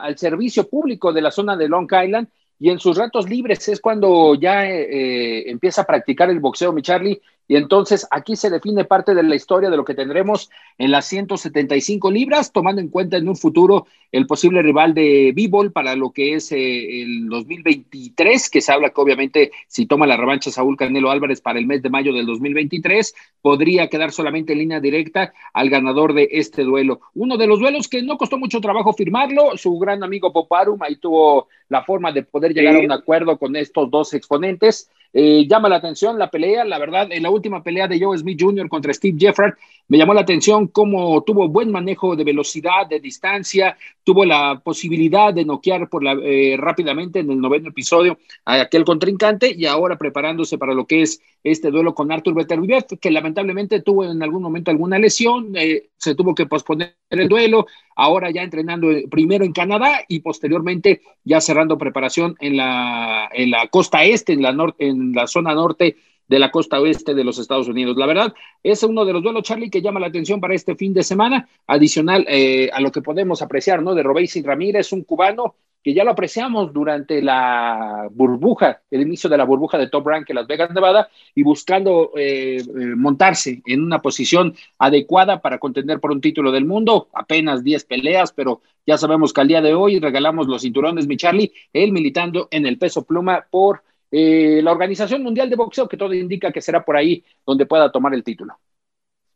al 0.00 0.16
servicio 0.16 0.68
público 0.68 1.12
de 1.12 1.22
la 1.22 1.32
zona 1.32 1.56
de 1.56 1.68
Long 1.68 1.90
Island 1.92 2.28
y 2.62 2.70
en 2.70 2.78
sus 2.78 2.96
ratos 2.96 3.28
libres 3.28 3.68
es 3.68 3.80
cuando 3.80 4.36
ya 4.36 4.64
eh, 4.64 5.50
empieza 5.50 5.82
a 5.82 5.84
practicar 5.84 6.30
el 6.30 6.38
boxeo, 6.38 6.72
mi 6.72 6.80
Charlie, 6.80 7.20
y 7.48 7.56
entonces 7.56 8.06
aquí 8.10 8.36
se 8.36 8.50
define 8.50 8.84
parte 8.84 9.14
de 9.14 9.22
la 9.22 9.34
historia 9.34 9.70
de 9.70 9.76
lo 9.76 9.84
que 9.84 9.94
tendremos 9.94 10.50
en 10.78 10.90
las 10.90 11.06
175 11.06 12.10
libras, 12.10 12.52
tomando 12.52 12.80
en 12.80 12.88
cuenta 12.88 13.16
en 13.16 13.28
un 13.28 13.36
futuro 13.36 13.86
el 14.10 14.26
posible 14.26 14.62
rival 14.62 14.94
de 14.94 15.32
B-Ball 15.34 15.72
para 15.72 15.96
lo 15.96 16.12
que 16.12 16.34
es 16.34 16.52
eh, 16.52 17.02
el 17.02 17.28
2023, 17.28 18.50
que 18.50 18.60
se 18.60 18.72
habla 18.72 18.90
que 18.90 19.00
obviamente 19.00 19.52
si 19.66 19.86
toma 19.86 20.06
la 20.06 20.16
revancha 20.16 20.50
Saúl 20.50 20.76
Canelo 20.76 21.10
Álvarez 21.10 21.40
para 21.40 21.58
el 21.58 21.66
mes 21.66 21.82
de 21.82 21.90
mayo 21.90 22.12
del 22.12 22.26
2023, 22.26 23.14
podría 23.40 23.88
quedar 23.88 24.12
solamente 24.12 24.52
en 24.52 24.60
línea 24.60 24.80
directa 24.80 25.32
al 25.52 25.70
ganador 25.70 26.14
de 26.14 26.28
este 26.32 26.62
duelo. 26.62 27.00
Uno 27.14 27.36
de 27.36 27.46
los 27.46 27.58
duelos 27.58 27.88
que 27.88 28.02
no 28.02 28.16
costó 28.16 28.38
mucho 28.38 28.60
trabajo 28.60 28.92
firmarlo, 28.92 29.56
su 29.56 29.78
gran 29.78 30.02
amigo 30.02 30.32
Poparum 30.32 30.82
ahí 30.82 30.96
tuvo 30.96 31.48
la 31.68 31.82
forma 31.82 32.12
de 32.12 32.22
poder 32.22 32.54
llegar 32.54 32.76
a 32.76 32.80
un 32.80 32.92
acuerdo 32.92 33.38
con 33.38 33.56
estos 33.56 33.90
dos 33.90 34.14
exponentes. 34.14 34.90
Eh, 35.12 35.46
llama 35.46 35.68
la 35.68 35.76
atención 35.76 36.18
la 36.18 36.30
pelea, 36.30 36.64
la 36.64 36.78
verdad, 36.78 37.08
en 37.10 37.22
la 37.22 37.30
última 37.30 37.62
pelea 37.62 37.86
de 37.86 38.00
Joe 38.00 38.16
Smith 38.16 38.40
Jr. 38.40 38.68
contra 38.68 38.94
Steve 38.94 39.16
Jeffrey, 39.18 39.52
me 39.88 39.98
llamó 39.98 40.14
la 40.14 40.22
atención 40.22 40.68
cómo 40.68 41.22
tuvo 41.22 41.48
buen 41.48 41.70
manejo 41.70 42.16
de 42.16 42.24
velocidad, 42.24 42.86
de 42.88 42.98
distancia, 42.98 43.76
tuvo 44.04 44.24
la 44.24 44.60
posibilidad 44.64 45.34
de 45.34 45.44
noquear 45.44 45.88
por 45.88 46.02
la, 46.02 46.12
eh, 46.12 46.56
rápidamente 46.58 47.18
en 47.18 47.30
el 47.30 47.40
noveno 47.40 47.68
episodio 47.68 48.18
a 48.46 48.62
aquel 48.62 48.84
contrincante 48.84 49.52
y 49.54 49.66
ahora 49.66 49.98
preparándose 49.98 50.56
para 50.56 50.72
lo 50.72 50.86
que 50.86 51.02
es 51.02 51.20
este 51.44 51.70
duelo 51.70 51.94
con 51.94 52.12
Arthur 52.12 52.34
Beterbiev, 52.34 52.86
que 53.00 53.10
lamentablemente 53.10 53.80
tuvo 53.80 54.04
en 54.04 54.22
algún 54.22 54.42
momento 54.42 54.70
alguna 54.70 54.98
lesión, 54.98 55.52
eh, 55.56 55.90
se 55.96 56.14
tuvo 56.14 56.34
que 56.34 56.46
posponer 56.46 56.96
el 57.10 57.28
duelo, 57.28 57.66
ahora 57.96 58.30
ya 58.30 58.42
entrenando 58.42 58.88
primero 59.10 59.44
en 59.44 59.52
Canadá 59.52 60.02
y 60.08 60.20
posteriormente 60.20 61.02
ya 61.24 61.40
cerrando 61.40 61.78
preparación 61.78 62.36
en 62.40 62.56
la, 62.56 63.28
en 63.32 63.50
la 63.50 63.68
costa 63.68 64.04
este, 64.04 64.32
en 64.32 64.42
la, 64.42 64.52
norte, 64.52 64.86
en 64.86 65.12
la 65.12 65.26
zona 65.26 65.54
norte 65.54 65.96
de 66.28 66.38
la 66.38 66.50
costa 66.50 66.80
oeste 66.80 67.14
de 67.14 67.24
los 67.24 67.38
Estados 67.38 67.68
Unidos. 67.68 67.96
La 67.96 68.06
verdad, 68.06 68.32
es 68.62 68.82
uno 68.82 69.04
de 69.04 69.12
los 69.12 69.22
duelos, 69.22 69.42
Charlie, 69.42 69.68
que 69.68 69.82
llama 69.82 70.00
la 70.00 70.06
atención 70.06 70.40
para 70.40 70.54
este 70.54 70.76
fin 70.76 70.94
de 70.94 71.02
semana, 71.02 71.48
adicional 71.66 72.24
eh, 72.28 72.70
a 72.72 72.80
lo 72.80 72.90
que 72.90 73.02
podemos 73.02 73.42
apreciar, 73.42 73.82
¿no? 73.82 73.94
De 73.94 74.02
Robéis 74.02 74.42
Ramírez, 74.42 74.92
un 74.92 75.04
cubano 75.04 75.56
que 75.82 75.94
ya 75.94 76.04
lo 76.04 76.12
apreciamos 76.12 76.72
durante 76.72 77.20
la 77.20 78.08
burbuja, 78.12 78.82
el 78.90 79.02
inicio 79.02 79.28
de 79.28 79.36
la 79.36 79.44
burbuja 79.44 79.78
de 79.78 79.88
Top 79.88 80.06
Rank 80.06 80.30
en 80.30 80.36
Las 80.36 80.46
Vegas, 80.46 80.70
Nevada, 80.70 81.08
y 81.34 81.42
buscando 81.42 82.12
eh, 82.16 82.56
eh, 82.56 82.62
montarse 82.96 83.62
en 83.66 83.82
una 83.82 84.00
posición 84.00 84.54
adecuada 84.78 85.40
para 85.40 85.58
contender 85.58 86.00
por 86.00 86.12
un 86.12 86.20
título 86.20 86.52
del 86.52 86.64
mundo, 86.64 87.08
apenas 87.12 87.64
10 87.64 87.84
peleas, 87.84 88.32
pero 88.32 88.62
ya 88.86 88.96
sabemos 88.98 89.32
que 89.32 89.40
al 89.40 89.48
día 89.48 89.60
de 89.60 89.74
hoy 89.74 89.98
regalamos 89.98 90.46
los 90.46 90.62
cinturones, 90.62 91.06
mi 91.06 91.16
Charlie, 91.16 91.52
él 91.72 91.92
militando 91.92 92.48
en 92.50 92.66
el 92.66 92.78
peso 92.78 93.04
pluma 93.04 93.46
por 93.50 93.82
eh, 94.10 94.60
la 94.62 94.72
Organización 94.72 95.22
Mundial 95.22 95.48
de 95.48 95.56
Boxeo, 95.56 95.88
que 95.88 95.96
todo 95.96 96.14
indica 96.14 96.52
que 96.52 96.60
será 96.60 96.84
por 96.84 96.96
ahí 96.96 97.24
donde 97.46 97.66
pueda 97.66 97.90
tomar 97.90 98.14
el 98.14 98.22
título. 98.22 98.58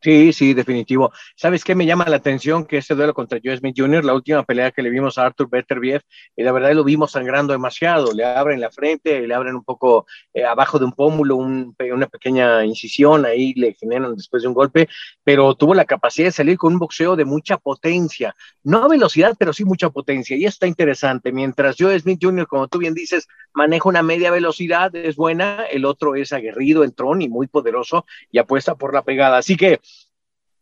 Sí, 0.03 0.33
sí, 0.33 0.55
definitivo. 0.55 1.11
¿Sabes 1.35 1.65
qué 1.65 1.75
me 1.75 1.85
llama 1.85 2.05
la 2.07 2.17
atención? 2.17 2.65
Que 2.65 2.77
este 2.79 2.95
duelo 2.95 3.13
contra 3.13 3.41
Joe 3.43 3.57
Smith 3.57 3.75
Jr., 3.77 4.05
la 4.05 4.15
última 4.15 4.45
pelea 4.45 4.71
que 4.71 4.83
le 4.83 4.91
vimos 4.91 5.19
a 5.19 5.27
Arthur 5.27 5.49
Beterbiev, 5.51 6.03
y 6.37 6.45
la 6.45 6.53
verdad 6.53 6.73
lo 6.75 6.85
vimos 6.85 7.13
sangrando 7.13 7.53
demasiado. 7.53 8.13
Le 8.13 8.25
abren 8.25 8.61
la 8.61 8.71
frente, 8.71 9.27
le 9.27 9.35
abren 9.35 9.57
un 9.57 9.65
poco 9.65 10.07
eh, 10.33 10.45
abajo 10.45 10.79
de 10.79 10.85
un 10.85 10.93
pómulo, 10.93 11.37
una 11.37 12.07
pequeña 12.07 12.65
incisión, 12.65 13.25
ahí 13.25 13.53
le 13.55 13.75
generan 13.75 14.15
después 14.15 14.43
de 14.43 14.49
un 14.49 14.55
golpe, 14.55 14.89
pero 15.25 15.55
tuvo 15.55 15.75
la 15.75 15.85
capacidad 15.87 16.29
de 16.29 16.33
salir 16.33 16.57
con 16.57 16.75
un 16.75 16.79
boxeo 16.79 17.17
de 17.17 17.25
mucha 17.25 17.57
potencia. 17.57 18.37
No 18.63 18.85
a 18.85 18.89
velocidad, 18.89 19.35
pero 19.39 19.53
sí 19.53 19.65
mucha 19.65 19.91
potencia. 19.91 20.37
Y 20.37 20.45
está 20.45 20.67
interesante. 20.69 21.33
Mientras 21.33 21.77
Joe 21.79 21.99
Smith 21.99 22.21
Jr., 22.23 22.47
como 22.47 22.69
tú 22.69 22.79
bien 22.79 22.95
dices, 22.95 23.27
maneja 23.55 23.89
una 23.89 24.03
media 24.03 24.31
velocidad, 24.31 24.95
es 24.95 25.17
buena, 25.17 25.65
el 25.65 25.85
otro 25.85 26.15
es 26.15 26.33
aguerrido, 26.33 26.85
entrón 26.85 27.23
y 27.23 27.29
muy 27.29 27.49
poderoso 27.49 28.05
y 28.31 28.39
apuesta 28.39 28.75
por 28.77 28.95
la 28.95 29.03
pegada. 29.03 29.39
Así 29.39 29.57
que 29.57 29.81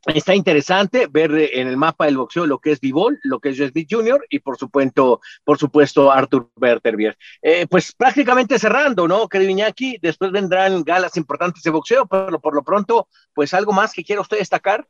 Está 0.06 0.34
interesante 0.34 1.06
ver 1.06 1.32
en 1.54 1.66
el 1.66 1.76
mapa 1.76 2.04
del 2.04 2.18
boxeo 2.18 2.46
lo 2.46 2.58
que 2.58 2.72
es 2.72 2.80
Vivol, 2.80 3.18
lo 3.22 3.40
que 3.40 3.50
es 3.50 3.56
Smith 3.56 3.88
Jr. 3.90 4.26
y 4.28 4.40
por 4.40 4.58
supuesto, 4.58 5.20
por 5.44 5.58
supuesto 5.58 6.12
Arthur 6.12 6.50
Berterbier. 6.56 7.16
Eh, 7.40 7.66
pues 7.68 7.92
prácticamente 7.92 8.58
cerrando, 8.58 9.08
¿no, 9.08 9.28
querido 9.28 9.50
Iñaki? 9.50 9.98
Después 10.02 10.30
vendrán 10.30 10.82
galas 10.82 11.16
importantes 11.16 11.62
de 11.62 11.70
boxeo, 11.70 12.06
pero 12.06 12.38
por 12.38 12.54
lo 12.54 12.62
pronto, 12.62 13.08
pues 13.32 13.54
algo 13.54 13.72
más 13.72 13.94
que 13.94 14.04
quiera 14.04 14.20
usted 14.20 14.38
destacar. 14.38 14.86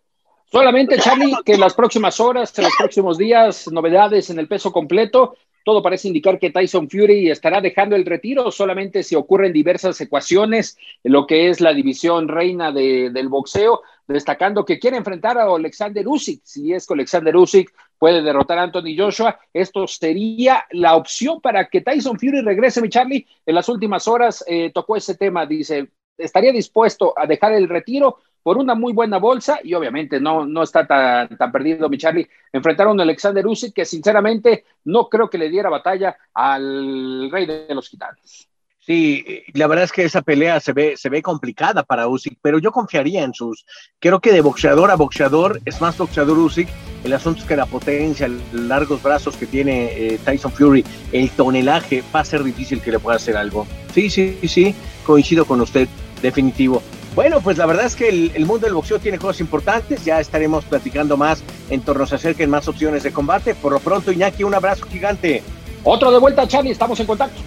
Solamente, 0.50 0.98
Charlie, 0.98 1.34
que 1.44 1.54
en 1.54 1.60
las 1.60 1.74
próximas 1.74 2.18
horas, 2.20 2.56
en 2.58 2.64
los 2.64 2.74
próximos 2.76 3.16
días, 3.16 3.70
novedades 3.70 4.30
en 4.30 4.38
el 4.38 4.48
peso 4.48 4.72
completo. 4.72 5.36
Todo 5.64 5.82
parece 5.82 6.08
indicar 6.08 6.38
que 6.38 6.50
Tyson 6.50 6.90
Fury 6.90 7.30
estará 7.30 7.62
dejando 7.62 7.96
el 7.96 8.04
retiro, 8.04 8.50
solamente 8.50 9.02
si 9.02 9.14
ocurren 9.14 9.52
diversas 9.52 9.98
ecuaciones 9.98 10.76
lo 11.02 11.26
que 11.26 11.48
es 11.48 11.62
la 11.62 11.72
división 11.72 12.28
reina 12.28 12.70
del 12.70 13.28
boxeo, 13.28 13.80
destacando 14.06 14.64
que 14.64 14.78
quiere 14.78 14.96
enfrentar 14.96 15.38
a 15.38 15.44
Alexander 15.44 16.06
Usyk. 16.06 16.40
Si 16.44 16.72
es 16.72 16.86
que 16.86 16.94
Alexander 16.94 17.36
Usyk 17.36 17.72
puede 17.98 18.22
derrotar 18.22 18.58
a 18.58 18.62
Anthony 18.64 18.96
Joshua, 18.96 19.38
esto 19.52 19.86
sería 19.86 20.64
la 20.70 20.96
opción 20.96 21.40
para 21.40 21.68
que 21.68 21.80
Tyson 21.80 22.18
Fury 22.18 22.42
regrese, 22.42 22.82
mi 22.82 22.88
Charlie. 22.88 23.26
En 23.46 23.54
las 23.54 23.68
últimas 23.68 24.06
horas 24.08 24.44
eh, 24.46 24.70
tocó 24.72 24.96
ese 24.96 25.14
tema, 25.14 25.46
dice, 25.46 25.88
estaría 26.18 26.52
dispuesto 26.52 27.14
a 27.16 27.26
dejar 27.26 27.52
el 27.52 27.68
retiro 27.68 28.18
por 28.42 28.58
una 28.58 28.74
muy 28.74 28.92
buena 28.92 29.18
bolsa 29.18 29.60
y 29.64 29.72
obviamente 29.72 30.20
no, 30.20 30.44
no 30.44 30.62
está 30.62 30.86
tan, 30.86 31.36
tan 31.36 31.50
perdido 31.50 31.88
mi 31.88 31.96
Charlie. 31.96 32.28
Enfrentaron 32.52 33.00
a 33.00 33.02
Alexander 33.02 33.46
Usyk 33.46 33.74
que 33.74 33.86
sinceramente 33.86 34.64
no 34.84 35.08
creo 35.08 35.30
que 35.30 35.38
le 35.38 35.48
diera 35.48 35.70
batalla 35.70 36.16
al 36.34 37.30
rey 37.30 37.46
de 37.46 37.74
los 37.74 37.88
gitanos. 37.88 38.48
Sí, 38.86 39.24
la 39.54 39.66
verdad 39.66 39.84
es 39.84 39.92
que 39.92 40.04
esa 40.04 40.20
pelea 40.20 40.60
se 40.60 40.74
ve, 40.74 40.94
se 40.98 41.08
ve 41.08 41.22
complicada 41.22 41.84
para 41.84 42.06
Usyk, 42.06 42.36
pero 42.42 42.58
yo 42.58 42.70
confiaría 42.70 43.22
en 43.22 43.32
sus. 43.32 43.64
Creo 43.98 44.20
que 44.20 44.30
de 44.30 44.42
boxeador 44.42 44.90
a 44.90 44.94
boxeador 44.94 45.58
es 45.64 45.80
más 45.80 45.96
boxeador 45.96 46.38
Usyk. 46.38 46.68
El 47.02 47.14
asunto 47.14 47.40
es 47.40 47.46
que 47.46 47.56
la 47.56 47.64
potencia, 47.64 48.28
los 48.28 48.52
largos 48.52 49.02
brazos 49.02 49.36
que 49.36 49.46
tiene 49.46 49.86
eh, 49.86 50.18
Tyson 50.22 50.52
Fury, 50.52 50.84
el 51.12 51.30
tonelaje, 51.30 52.02
va 52.14 52.20
a 52.20 52.24
ser 52.26 52.44
difícil 52.44 52.82
que 52.82 52.90
le 52.90 52.98
pueda 52.98 53.16
hacer 53.16 53.38
algo. 53.38 53.66
Sí, 53.94 54.10
sí, 54.10 54.36
sí, 54.46 54.74
coincido 55.06 55.46
con 55.46 55.62
usted, 55.62 55.88
definitivo. 56.20 56.82
Bueno, 57.14 57.40
pues 57.40 57.56
la 57.56 57.64
verdad 57.64 57.86
es 57.86 57.96
que 57.96 58.08
el, 58.08 58.44
mundo 58.44 58.66
del 58.66 58.74
boxeo 58.74 58.98
tiene 58.98 59.18
cosas 59.18 59.40
importantes. 59.40 60.04
Ya 60.04 60.20
estaremos 60.20 60.64
platicando 60.64 61.16
más 61.16 61.42
en 61.70 61.80
torno 61.80 62.06
se 62.06 62.16
acerquen 62.16 62.50
más 62.50 62.68
opciones 62.68 63.02
de 63.02 63.12
combate. 63.12 63.54
Por 63.54 63.72
lo 63.72 63.80
pronto, 63.80 64.12
Iñaki, 64.12 64.44
un 64.44 64.54
abrazo 64.54 64.84
gigante. 64.86 65.42
Otro 65.84 66.10
de 66.10 66.18
vuelta, 66.18 66.46
Charlie, 66.46 66.72
estamos 66.72 66.98
en 67.00 67.06
contacto. 67.06 67.40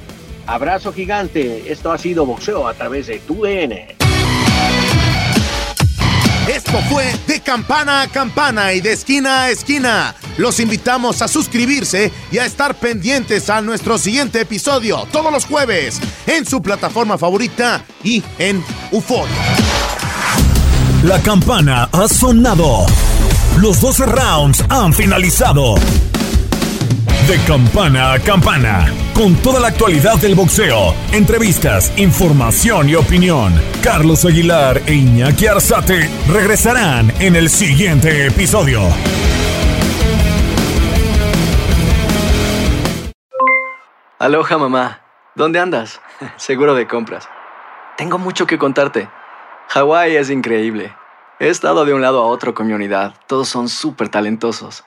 Abrazo 0.48 0.94
gigante. 0.94 1.72
Esto 1.72 1.92
ha 1.92 1.98
sido 1.98 2.26
boxeo 2.26 2.68
a 2.68 2.74
través 2.74 3.08
de 3.08 3.20
tu 3.20 3.44
DN. 3.44 3.96
Esto 6.48 6.80
fue 6.90 7.14
de 7.28 7.42
campana 7.42 8.02
a 8.02 8.08
campana 8.08 8.72
y 8.72 8.80
de 8.80 8.94
esquina 8.94 9.44
a 9.44 9.50
esquina. 9.50 10.16
Los 10.38 10.62
invitamos 10.62 11.22
a 11.22 11.28
suscribirse 11.28 12.12
y 12.32 12.38
a 12.38 12.46
estar 12.46 12.76
pendientes 12.76 13.50
a 13.50 13.62
nuestro 13.62 13.98
siguiente 13.98 14.40
episodio 14.40 15.06
todos 15.12 15.32
los 15.32 15.46
jueves 15.46 16.00
en 16.26 16.46
su 16.46 16.62
plataforma 16.62 17.18
favorita 17.18 17.84
y 18.02 18.24
en 18.40 18.64
UFO. 18.92 19.26
La 21.04 21.22
campana 21.22 21.90
ha 21.92 22.08
sonado. 22.08 22.86
Los 23.60 23.82
12 23.82 24.06
rounds 24.06 24.64
han 24.70 24.94
finalizado. 24.94 25.76
De 27.28 27.38
campana 27.46 28.14
a 28.14 28.20
campana, 28.20 28.86
con 29.14 29.36
toda 29.36 29.60
la 29.60 29.68
actualidad 29.68 30.16
del 30.16 30.34
boxeo, 30.34 30.96
entrevistas, 31.12 31.92
información 31.98 32.88
y 32.88 32.96
opinión. 32.96 33.54
Carlos 33.84 34.24
Aguilar 34.24 34.82
e 34.86 34.94
Iñaki 34.94 35.46
Arzate 35.46 36.10
regresarán 36.30 37.12
en 37.20 37.36
el 37.36 37.50
siguiente 37.50 38.28
episodio. 38.28 38.80
Aloha 44.20 44.58
mamá, 44.58 45.02
¿dónde 45.36 45.60
andas? 45.60 46.00
Seguro 46.38 46.76
de 46.76 46.88
compras. 46.88 47.28
Tengo 47.98 48.18
mucho 48.18 48.48
que 48.48 48.58
contarte. 48.58 49.10
Hawái 49.68 50.16
es 50.16 50.30
increíble. 50.30 50.96
He 51.42 51.50
estado 51.50 51.84
de 51.84 51.94
un 51.94 52.02
lado 52.02 52.24
a 52.24 52.28
otro 52.28 52.54
con 52.54 52.68
mi 52.68 52.74
unidad. 52.74 53.16
Todos 53.28 53.50
son 53.50 53.68
súper 53.68 54.08
talentosos. 54.08 54.87